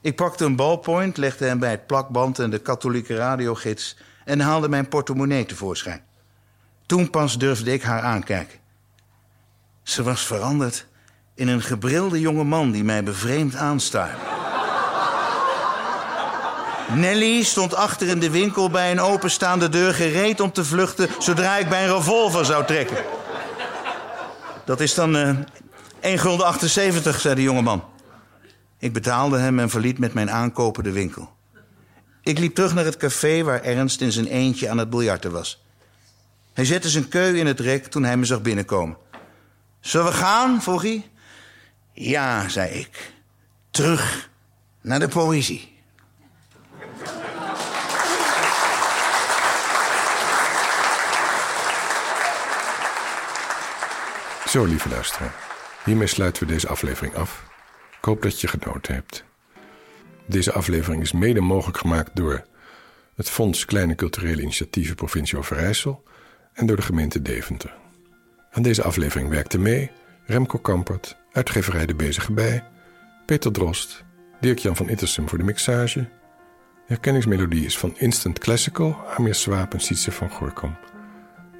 Ik 0.00 0.16
pakte 0.16 0.44
een 0.44 0.56
ballpoint, 0.56 1.16
legde 1.16 1.46
hem 1.46 1.58
bij 1.58 1.70
het 1.70 1.86
plakband 1.86 2.38
en 2.38 2.50
de 2.50 2.58
katholieke 2.58 3.16
radiogids... 3.16 3.96
en 4.24 4.40
haalde 4.40 4.68
mijn 4.68 4.88
portemonnee 4.88 5.46
tevoorschijn. 5.46 6.02
Toen 6.86 7.10
pas 7.10 7.38
durfde 7.38 7.72
ik 7.72 7.82
haar 7.82 8.02
aankijken. 8.02 8.58
Ze 9.82 10.02
was 10.02 10.26
veranderd 10.26 10.86
in 11.40 11.48
een 11.48 11.62
gebrilde 11.62 12.20
jonge 12.20 12.44
man 12.44 12.70
die 12.70 12.84
mij 12.84 13.02
bevreemd 13.02 13.56
aanstaarde. 13.56 14.20
Nelly 16.94 17.42
stond 17.42 17.74
achter 17.74 18.08
in 18.08 18.18
de 18.18 18.30
winkel 18.30 18.70
bij 18.70 18.90
een 18.90 19.00
openstaande 19.00 19.68
deur 19.68 19.94
gereed 19.94 20.40
om 20.40 20.52
te 20.52 20.64
vluchten 20.64 21.08
zodra 21.18 21.56
ik 21.56 21.68
bij 21.68 21.82
een 21.82 21.94
revolver 21.94 22.44
zou 22.44 22.64
trekken. 22.64 22.96
Dat 24.64 24.80
is 24.80 24.94
dan 24.94 25.16
uh, 25.16 25.36
1 26.00 26.18
gulden 26.18 26.46
78, 26.46 27.20
zei 27.20 27.34
de 27.34 27.42
jonge 27.42 27.62
man. 27.62 27.84
Ik 28.78 28.92
betaalde 28.92 29.38
hem 29.38 29.58
en 29.58 29.70
verliet 29.70 29.98
met 29.98 30.14
mijn 30.14 30.30
aankopen 30.30 30.84
de 30.84 30.92
winkel. 30.92 31.32
Ik 32.22 32.38
liep 32.38 32.54
terug 32.54 32.74
naar 32.74 32.84
het 32.84 32.96
café 32.96 33.42
waar 33.42 33.62
Ernst 33.62 34.00
in 34.00 34.12
zijn 34.12 34.26
eentje 34.26 34.68
aan 34.68 34.78
het 34.78 34.90
biljarten 34.90 35.30
was. 35.30 35.62
Hij 36.52 36.64
zette 36.64 36.88
zijn 36.88 37.08
keu 37.08 37.38
in 37.38 37.46
het 37.46 37.60
rek 37.60 37.86
toen 37.86 38.04
hij 38.04 38.16
me 38.16 38.24
zag 38.24 38.42
binnenkomen. 38.42 38.96
Zullen 39.80 40.06
we 40.06 40.12
gaan? 40.12 40.62
vroeg 40.62 40.82
hij. 40.82 41.09
Ja, 41.92 42.48
zei 42.48 42.70
ik. 42.70 43.12
Terug 43.70 44.30
naar 44.80 44.98
de 44.98 45.08
poëzie. 45.08 45.78
Zo, 54.46 54.64
lieve 54.64 54.88
luisteraar. 54.88 55.34
Hiermee 55.84 56.06
sluiten 56.06 56.46
we 56.46 56.52
deze 56.52 56.68
aflevering 56.68 57.14
af. 57.14 57.44
Ik 57.98 58.04
hoop 58.04 58.22
dat 58.22 58.40
je 58.40 58.48
genoten 58.48 58.94
hebt. 58.94 59.24
Deze 60.26 60.52
aflevering 60.52 61.02
is 61.02 61.12
mede 61.12 61.40
mogelijk 61.40 61.78
gemaakt 61.78 62.16
door 62.16 62.44
het 63.14 63.30
Fonds 63.30 63.64
Kleine 63.64 63.94
Culturele 63.94 64.42
Initiatieven 64.42 64.94
Provincie 64.94 65.38
Overijssel 65.38 66.02
en 66.52 66.66
door 66.66 66.76
de 66.76 66.82
gemeente 66.82 67.22
Deventer. 67.22 67.74
Aan 68.50 68.62
deze 68.62 68.82
aflevering 68.82 69.28
werkte 69.28 69.58
mee 69.58 69.90
Remco 70.30 70.58
Kampert, 70.58 71.16
uitgeverij 71.32 71.86
De 71.86 71.94
Bezige 71.94 72.32
Bij, 72.32 72.64
Peter 73.26 73.52
Drost, 73.52 74.04
Dirk-Jan 74.40 74.76
van 74.76 74.88
Ittersum 74.88 75.28
voor 75.28 75.38
de 75.38 75.44
mixage. 75.44 75.98
De 75.98 76.08
herkenningsmelodie 76.86 77.64
is 77.64 77.78
van 77.78 77.94
Instant 77.98 78.38
Classical, 78.38 78.96
Amir 79.16 79.34
Swaap 79.34 79.72
en 79.72 79.80
Sietse 79.80 80.12
van 80.12 80.30
Gorkom. 80.30 80.76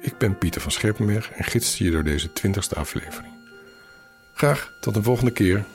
Ik 0.01 0.17
ben 0.17 0.37
Pieter 0.37 0.61
van 0.61 0.71
Scherpenberg 0.71 1.31
en 1.31 1.43
gids 1.43 1.77
je 1.77 1.91
door 1.91 2.03
deze 2.03 2.33
twintigste 2.33 2.75
aflevering. 2.75 3.33
Graag 4.33 4.73
tot 4.79 4.95
een 4.95 5.03
volgende 5.03 5.31
keer. 5.31 5.65